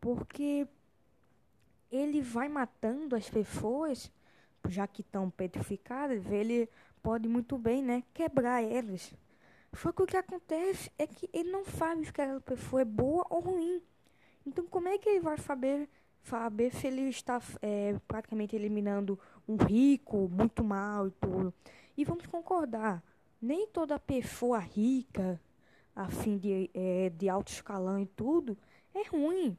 porque 0.00 0.66
ele 1.90 2.20
vai 2.20 2.48
matando 2.48 3.16
as 3.16 3.28
pessoas, 3.28 4.10
já 4.68 4.86
que 4.86 5.00
estão 5.02 5.30
petrificadas, 5.30 6.24
ele 6.30 6.68
pode 7.02 7.28
muito 7.28 7.56
bem, 7.58 7.82
né, 7.82 8.02
quebrar 8.12 8.62
elas. 8.62 9.12
Só 9.74 9.92
que 9.92 10.02
o 10.02 10.06
que 10.06 10.16
acontece 10.16 10.90
é 10.98 11.06
que 11.06 11.28
ele 11.32 11.50
não 11.50 11.64
sabe 11.64 12.04
se 12.04 12.10
aquela 12.10 12.40
pessoa 12.40 12.82
é 12.82 12.84
boa 12.84 13.26
ou 13.30 13.40
ruim. 13.40 13.82
Então 14.46 14.66
como 14.66 14.88
é 14.88 14.98
que 14.98 15.08
ele 15.08 15.20
vai 15.20 15.38
saber, 15.38 15.88
saber 16.24 16.74
se 16.74 16.86
ele 16.86 17.02
está 17.02 17.40
é, 17.62 17.96
praticamente 18.08 18.56
eliminando 18.56 19.18
um 19.46 19.56
rico, 19.56 20.28
muito 20.28 20.64
mal 20.64 21.06
e 21.06 21.10
tudo? 21.12 21.54
E 21.96 22.04
vamos 22.04 22.26
concordar, 22.26 23.02
nem 23.40 23.66
toda 23.68 23.98
pessoa 23.98 24.58
rica, 24.58 25.40
assim 25.94 26.36
de, 26.38 26.70
é, 26.74 27.10
de 27.10 27.28
alto 27.28 27.52
escalão 27.52 28.00
e 28.00 28.06
tudo, 28.06 28.56
é 28.94 29.02
ruim. 29.08 29.56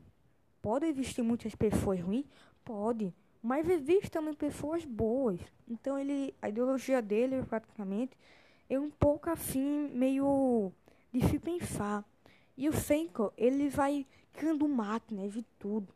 Pode 0.62 0.86
existir 0.86 1.22
muitas 1.22 1.56
pessoas 1.56 2.00
ruins? 2.02 2.26
Pode. 2.64 3.14
Mas 3.42 3.68
existem 3.70 4.10
também 4.10 4.34
pessoas 4.34 4.86
boas. 4.86 5.40
Então 5.68 5.98
ele, 5.98 6.36
a 6.42 6.50
ideologia 6.50 7.02
dele 7.02 7.44
praticamente 7.44 8.16
é 8.70 8.80
um 8.80 8.90
pouco 8.90 9.30
assim, 9.30 9.90
meio 9.94 10.72
de 11.12 11.28
se 11.28 11.40
pensar. 11.40 12.06
E 12.56 12.70
o 12.70 12.74
Senko, 12.74 13.34
ele 13.38 13.70
vai 13.70 14.06
criando 14.34 14.68
máquinas 14.68 15.36
e 15.36 15.44
tudo. 15.58 15.94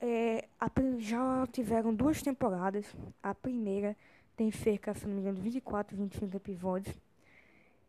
É, 0.00 0.48
a, 0.60 0.68
já 0.98 1.46
tiveram 1.46 1.94
duas 1.94 2.20
temporadas. 2.20 2.86
A 3.22 3.34
primeira 3.34 3.96
tem 4.36 4.50
cerca, 4.50 4.94
se 4.94 5.06
não 5.06 5.14
me 5.14 5.20
engano, 5.20 5.40
24, 5.40 5.96
25 5.96 6.36
episódios. 6.36 6.96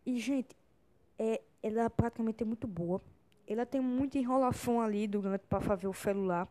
E, 0.06 0.19
gente, 0.19 0.56
é, 1.17 1.41
ela 1.63 1.89
praticamente 1.89 2.43
é 2.43 2.45
muito 2.45 2.67
boa. 2.67 3.02
Ela 3.48 3.65
tem 3.65 3.82
muita 3.82 4.17
enrolação 4.17 4.80
ali 4.80 5.08
durante 5.08 5.41
para 5.48 5.60
fazer 5.60 5.88
o 5.88 5.93
celular, 5.93 6.48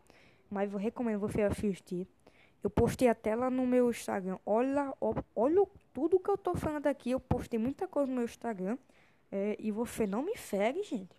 mas 0.50 0.72
eu 0.72 0.78
recomendo 0.78 1.20
você 1.20 1.42
assistir. 1.42 2.06
Eu 2.64 2.70
postei 2.70 3.08
até 3.08 3.36
lá 3.36 3.50
no 3.50 3.66
meu 3.66 3.90
Instagram. 3.90 4.38
Olha, 4.46 4.94
olha 5.36 5.66
tudo 5.92 6.18
que 6.18 6.30
eu 6.30 6.38
tô 6.38 6.54
falando 6.54 6.86
aqui. 6.86 7.10
Eu 7.10 7.20
postei 7.20 7.58
muita 7.58 7.86
coisa 7.86 8.08
no 8.08 8.16
meu 8.16 8.24
Instagram. 8.24 8.78
É, 9.30 9.54
e 9.58 9.70
você 9.70 10.06
não 10.06 10.22
me 10.22 10.34
segue, 10.38 10.82
gente. 10.82 11.14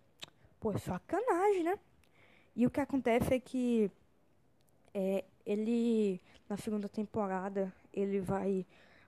Pô, 0.59 0.71
é 0.71 0.79
sacanagem, 0.79 1.63
né? 1.63 1.77
E 2.55 2.65
o 2.65 2.71
que 2.71 2.79
acontece 2.79 3.31
é 3.31 3.39
que 3.39 3.91
é, 4.91 5.23
ele, 5.45 6.19
na 6.49 6.57
segunda 6.57 6.89
temporada, 6.89 7.71
ele 7.93 8.19
vai 8.19 8.65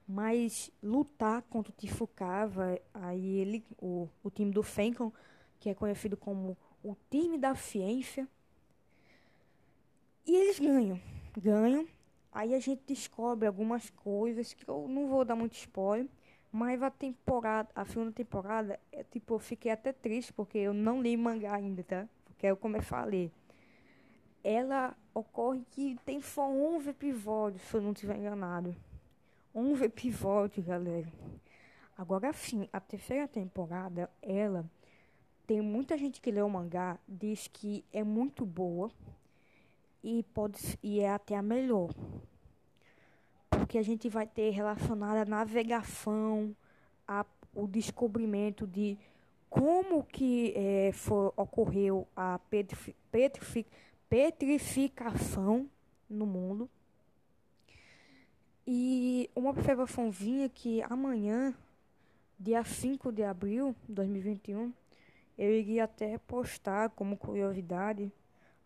mais 0.08 0.70
lutar 0.84 1.42
contra 1.42 1.72
o 1.72 1.76
Tifukava, 1.76 2.80
aí 2.94 3.40
ele, 3.40 3.66
o, 3.82 4.08
o 4.24 4.30
time 4.30 4.52
do 4.52 4.62
Fencon, 4.62 5.12
que 5.60 5.72
é 5.72 5.74
conhecido 5.74 6.16
como 6.16 6.56
o 6.84 6.96
time 7.10 7.36
da 7.36 7.56
ciência. 7.56 8.28
E 10.24 10.36
eles 10.36 10.60
ganham, 10.60 11.02
ganham. 11.36 11.97
Aí 12.38 12.54
a 12.54 12.60
gente 12.60 12.84
descobre 12.86 13.48
algumas 13.48 13.90
coisas 13.90 14.54
que 14.54 14.70
eu 14.70 14.88
não 14.88 15.08
vou 15.08 15.26
dar 15.26 15.36
muito 15.36 15.54
spoiler, 15.54 16.08
mas 16.52 16.84
a 16.84 16.92
temporada, 16.92 17.68
a 17.74 17.84
segunda 17.84 18.12
temporada, 18.12 18.80
é, 18.92 19.04
tipo, 19.04 19.34
eu 19.34 19.40
fiquei 19.40 19.72
até 19.72 19.92
triste 19.92 20.32
porque 20.34 20.60
eu 20.60 20.72
não 20.72 21.02
li 21.02 21.18
mangá 21.18 21.56
ainda, 21.56 21.84
tá? 21.84 22.08
Porque 22.26 22.46
eu 22.46 22.56
começar 22.56 23.02
a 23.02 23.06
ler. 23.06 23.32
Ela 24.44 24.96
ocorre 25.16 25.66
que 25.72 25.98
tem 26.06 26.22
só 26.22 26.48
11 26.48 26.92
episódios, 26.92 27.64
se 27.64 27.76
eu 27.76 27.82
não 27.82 27.92
estiver 27.92 28.16
enganado 28.16 28.76
um 29.52 29.76
episódio, 29.84 30.62
galera. 30.62 31.12
Agora 31.98 32.32
sim, 32.34 32.70
a 32.72 32.80
terceira 32.80 33.28
temporada, 33.28 34.12
ela 34.22 34.64
tem 35.48 35.60
muita 35.60 35.98
gente 35.98 36.22
que 36.22 36.30
lê 36.30 36.44
o 36.44 36.50
mangá, 36.50 37.00
diz 37.08 37.48
que 37.48 37.84
é 37.92 38.04
muito 38.04 38.46
boa 38.46 38.92
e 40.04 40.24
pode 40.34 40.78
e 40.82 41.00
é 41.00 41.12
até 41.12 41.36
a 41.36 41.42
melhor. 41.42 41.90
Porque 43.50 43.78
a 43.78 43.84
gente 43.84 44.10
vai 44.10 44.26
ter 44.26 44.52
relacionada 44.52 45.22
a 45.22 45.26
navegação, 45.26 46.56
a, 47.08 47.26
o 47.54 47.68
descobrimento 47.68 48.68
de 48.68 48.98
como 49.50 50.04
que 50.04 50.54
é, 50.56 50.92
foi, 50.94 51.32
ocorreu 51.36 52.08
a 52.16 52.40
petrifi, 52.50 52.96
petrifi, 53.12 53.66
petrificação 54.10 55.70
no 56.10 56.26
mundo. 56.26 56.70
E 58.66 59.30
uma 59.36 59.50
observação 59.52 60.12
vinha 60.12 60.50
que 60.50 60.82
amanhã, 60.84 61.56
dia 62.38 62.64
5 62.64 63.12
de 63.12 63.24
abril 63.24 63.76
de 63.88 63.96
2021, 63.96 64.74
eu 65.38 65.52
iria 65.52 65.86
até 65.86 66.18
postar 66.18 66.90
como 66.90 67.16
curiosidade 67.16 68.12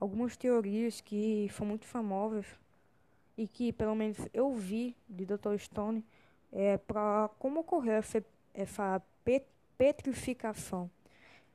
algumas 0.02 0.36
teorias 0.36 1.00
que 1.00 1.48
são 1.56 1.66
muito 1.66 1.86
famosas 1.86 2.48
e 3.38 3.48
que 3.48 3.72
pelo 3.72 3.96
menos 3.96 4.18
eu 4.34 4.52
vi 4.56 4.98
de 5.08 5.26
Dr. 5.28 5.56
Stone 5.60 6.04
é, 6.52 6.76
para 6.76 7.30
como 7.38 7.60
ocorreu 7.60 7.94
essa, 7.94 8.26
essa 8.52 9.02
petrificação. 9.78 10.90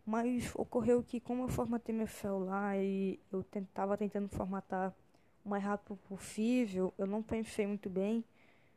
Mas 0.07 0.55
ocorreu 0.55 1.03
que 1.03 1.19
como 1.19 1.43
eu 1.43 1.49
formatei 1.49 1.93
meu 1.93 2.07
celular 2.07 2.79
e 2.79 3.19
eu 3.33 3.41
estava 3.41 3.97
tentando 3.97 4.29
formatar 4.29 4.95
o 5.45 5.49
mais 5.49 5.65
rápido 5.65 5.97
possível, 6.09 6.95
eu 6.97 7.07
não 7.07 7.25
pensei 7.25 7.67
muito 7.67 7.91
bem, 7.91 8.25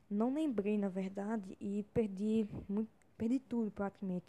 não 0.10 0.34
lembrei 0.34 0.80
na 0.80 0.90
verdade 0.90 1.56
e 1.62 1.86
perdi 1.94 2.48
muito, 2.68 2.90
perdi 3.16 3.38
tudo 3.38 3.70
praticamente. 3.70 4.26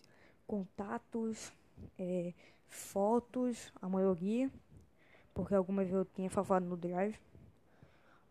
Contatos, 0.47 1.51
é, 1.99 2.35
fotos, 2.69 3.73
a 3.81 3.89
maioria, 3.89 4.51
porque 5.41 5.55
algumas 5.55 5.91
eu 5.91 6.05
tinha 6.05 6.29
salvado 6.29 6.67
no 6.67 6.77
Drive. 6.77 7.19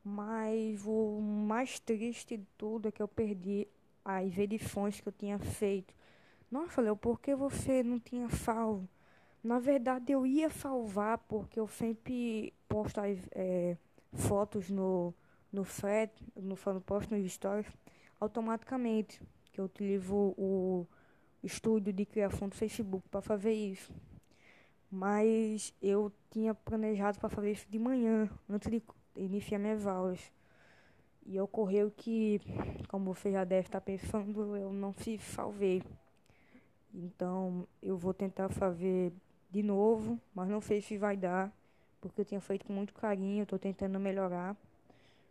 Mas 0.04 0.86
o 0.86 1.20
mais 1.20 1.80
triste 1.80 2.38
de 2.38 2.46
tudo 2.58 2.88
é 2.88 2.92
que 2.92 3.02
eu 3.02 3.08
perdi 3.08 3.68
as 4.06 4.38
edições 4.38 5.02
que 5.02 5.08
eu 5.08 5.12
tinha 5.12 5.38
feito. 5.40 5.94
Nossa, 6.50 6.82
Léo, 6.82 6.96
por 6.96 7.20
que 7.20 7.36
você 7.36 7.84
não 7.84 8.00
tinha 8.00 8.30
salvo? 8.30 8.88
Na 9.44 9.60
verdade, 9.60 10.12
eu 10.12 10.26
ia 10.26 10.50
salvar 10.50 11.18
porque 11.20 11.60
eu 11.60 11.68
sempre 11.68 12.54
posto 12.68 13.00
as 13.00 13.18
é, 13.32 13.78
fotos 14.14 14.70
no, 14.70 15.14
no 15.52 15.64
thread, 15.64 16.12
no, 16.36 16.58
no 16.74 16.82
posto 16.82 17.16
nos 17.16 17.32
stories, 17.32 17.68
automaticamente. 18.20 19.22
Que 19.52 19.60
eu 19.60 19.66
utilizo 19.66 20.14
o 20.38 20.88
estúdio 21.44 21.92
de 21.92 22.06
criação 22.06 22.48
do 22.48 22.56
Facebook 22.56 23.08
para 23.10 23.22
fazer 23.22 23.54
isso. 23.54 23.94
Mas 24.92 25.74
eu 25.82 26.12
tinha 26.32 26.54
planejado 26.54 27.20
para 27.20 27.30
fazer 27.30 27.52
isso 27.52 27.68
de 27.70 27.78
manhã, 27.78 28.30
antes 28.50 28.70
de 28.70 28.82
iniciar 29.16 29.60
minhas 29.60 29.86
aulas. 29.86 30.20
E 31.26 31.40
ocorreu 31.40 31.92
que, 31.96 32.42
como 32.88 33.14
você 33.14 33.32
já 33.32 33.44
deve 33.44 33.68
estar 33.68 33.82
pensando, 33.82 34.56
eu 34.56 34.74
não 34.74 34.94
se 34.94 35.18
salvei. 35.20 35.84
Então 36.94 37.68
eu 37.84 37.96
vou 37.98 38.14
tentar 38.14 38.50
fazer 38.50 39.14
de 39.52 39.62
novo, 39.62 40.20
mas 40.34 40.50
não 40.50 40.62
sei 40.62 40.82
se 40.82 40.98
vai 40.98 41.16
dar, 41.16 41.52
porque 42.02 42.22
eu 42.22 42.26
tinha 42.26 42.42
feito 42.42 42.66
com 42.66 42.74
muito 42.74 42.94
carinho, 42.94 43.44
estou 43.44 43.60
tentando 43.60 44.00
melhorar. 44.00 44.56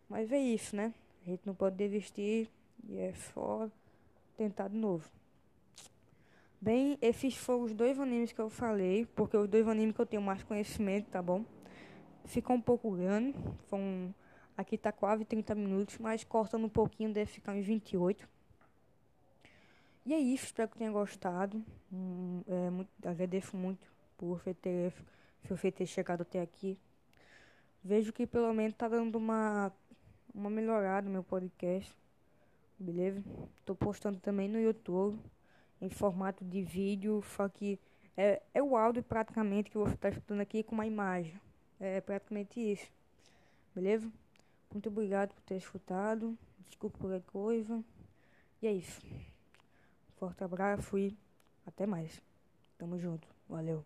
Mas 0.07 0.31
é 0.31 0.39
isso, 0.39 0.75
né? 0.75 0.93
A 1.25 1.29
gente 1.29 1.41
não 1.45 1.53
pode 1.53 1.75
desistir 1.75 2.49
e 2.87 2.97
é 2.97 3.13
só 3.33 3.69
tentar 4.37 4.69
de 4.69 4.77
novo. 4.77 5.09
Bem, 6.61 6.97
esses 7.01 7.37
foram 7.37 7.61
os 7.63 7.73
dois 7.73 7.97
animes 7.97 8.33
que 8.33 8.41
eu 8.41 8.49
falei, 8.49 9.05
porque 9.15 9.37
os 9.37 9.47
dois 9.47 9.65
animes 9.65 9.95
que 9.95 10.01
eu 10.01 10.05
tenho 10.05 10.21
mais 10.21 10.43
conhecimento, 10.43 11.09
tá 11.09 11.21
bom? 11.21 11.45
Ficou 12.25 12.53
um 12.53 12.61
pouco 12.61 12.91
grande, 12.91 13.33
um, 13.71 14.11
aqui 14.57 14.77
tá 14.77 14.91
quase 14.91 15.23
30 15.23 15.55
minutos, 15.55 15.97
mas 15.99 16.25
cortando 16.25 16.65
um 16.65 16.69
pouquinho 16.69 17.13
deve 17.13 17.31
ficar 17.31 17.53
uns 17.53 17.65
28. 17.65 18.27
E 20.05 20.13
é 20.13 20.19
isso, 20.19 20.47
espero 20.47 20.67
que 20.67 20.77
tenha 20.77 20.91
gostado. 20.91 21.63
Hum, 21.93 22.43
é, 22.45 22.69
muito, 22.69 22.89
agradeço 23.05 23.55
muito 23.55 23.87
por 24.17 24.41
ter, 24.61 24.93
por 25.47 25.57
ter 25.71 25.85
chegado 25.85 26.21
até 26.23 26.41
aqui. 26.41 26.77
Vejo 27.81 28.11
que 28.11 28.27
pelo 28.27 28.53
menos 28.53 28.75
tá 28.75 28.89
dando 28.89 29.15
uma, 29.17 29.71
uma 30.35 30.49
melhorada 30.49 31.07
no 31.07 31.13
meu 31.13 31.23
podcast, 31.23 31.95
beleza? 32.77 33.23
Tô 33.65 33.73
postando 33.73 34.19
também 34.19 34.49
no 34.49 34.59
YouTube 34.59 35.17
em 35.81 35.89
formato 35.89 36.43
de 36.43 36.61
vídeo, 36.61 37.23
só 37.35 37.47
que 37.47 37.79
é, 38.17 38.41
é 38.53 38.61
o 38.61 38.75
áudio 38.75 39.01
praticamente 39.01 39.69
que 39.69 39.77
você 39.77 39.93
está 39.93 40.09
escutando 40.09 40.41
aqui 40.41 40.63
com 40.63 40.75
uma 40.75 40.85
imagem. 40.85 41.39
É 41.79 42.01
praticamente 42.01 42.59
isso. 42.59 42.91
Beleza? 43.73 44.11
Muito 44.71 44.89
obrigado 44.89 45.33
por 45.33 45.41
ter 45.43 45.55
escutado. 45.55 46.37
Desculpa 46.67 46.97
qualquer 46.99 47.21
coisa. 47.21 47.83
E 48.61 48.67
é 48.67 48.73
isso. 48.73 49.01
Forte 50.17 50.43
abraço 50.43 50.97
e 50.97 51.17
até 51.65 51.85
mais. 51.85 52.21
Tamo 52.77 52.99
junto. 52.99 53.27
Valeu. 53.47 53.85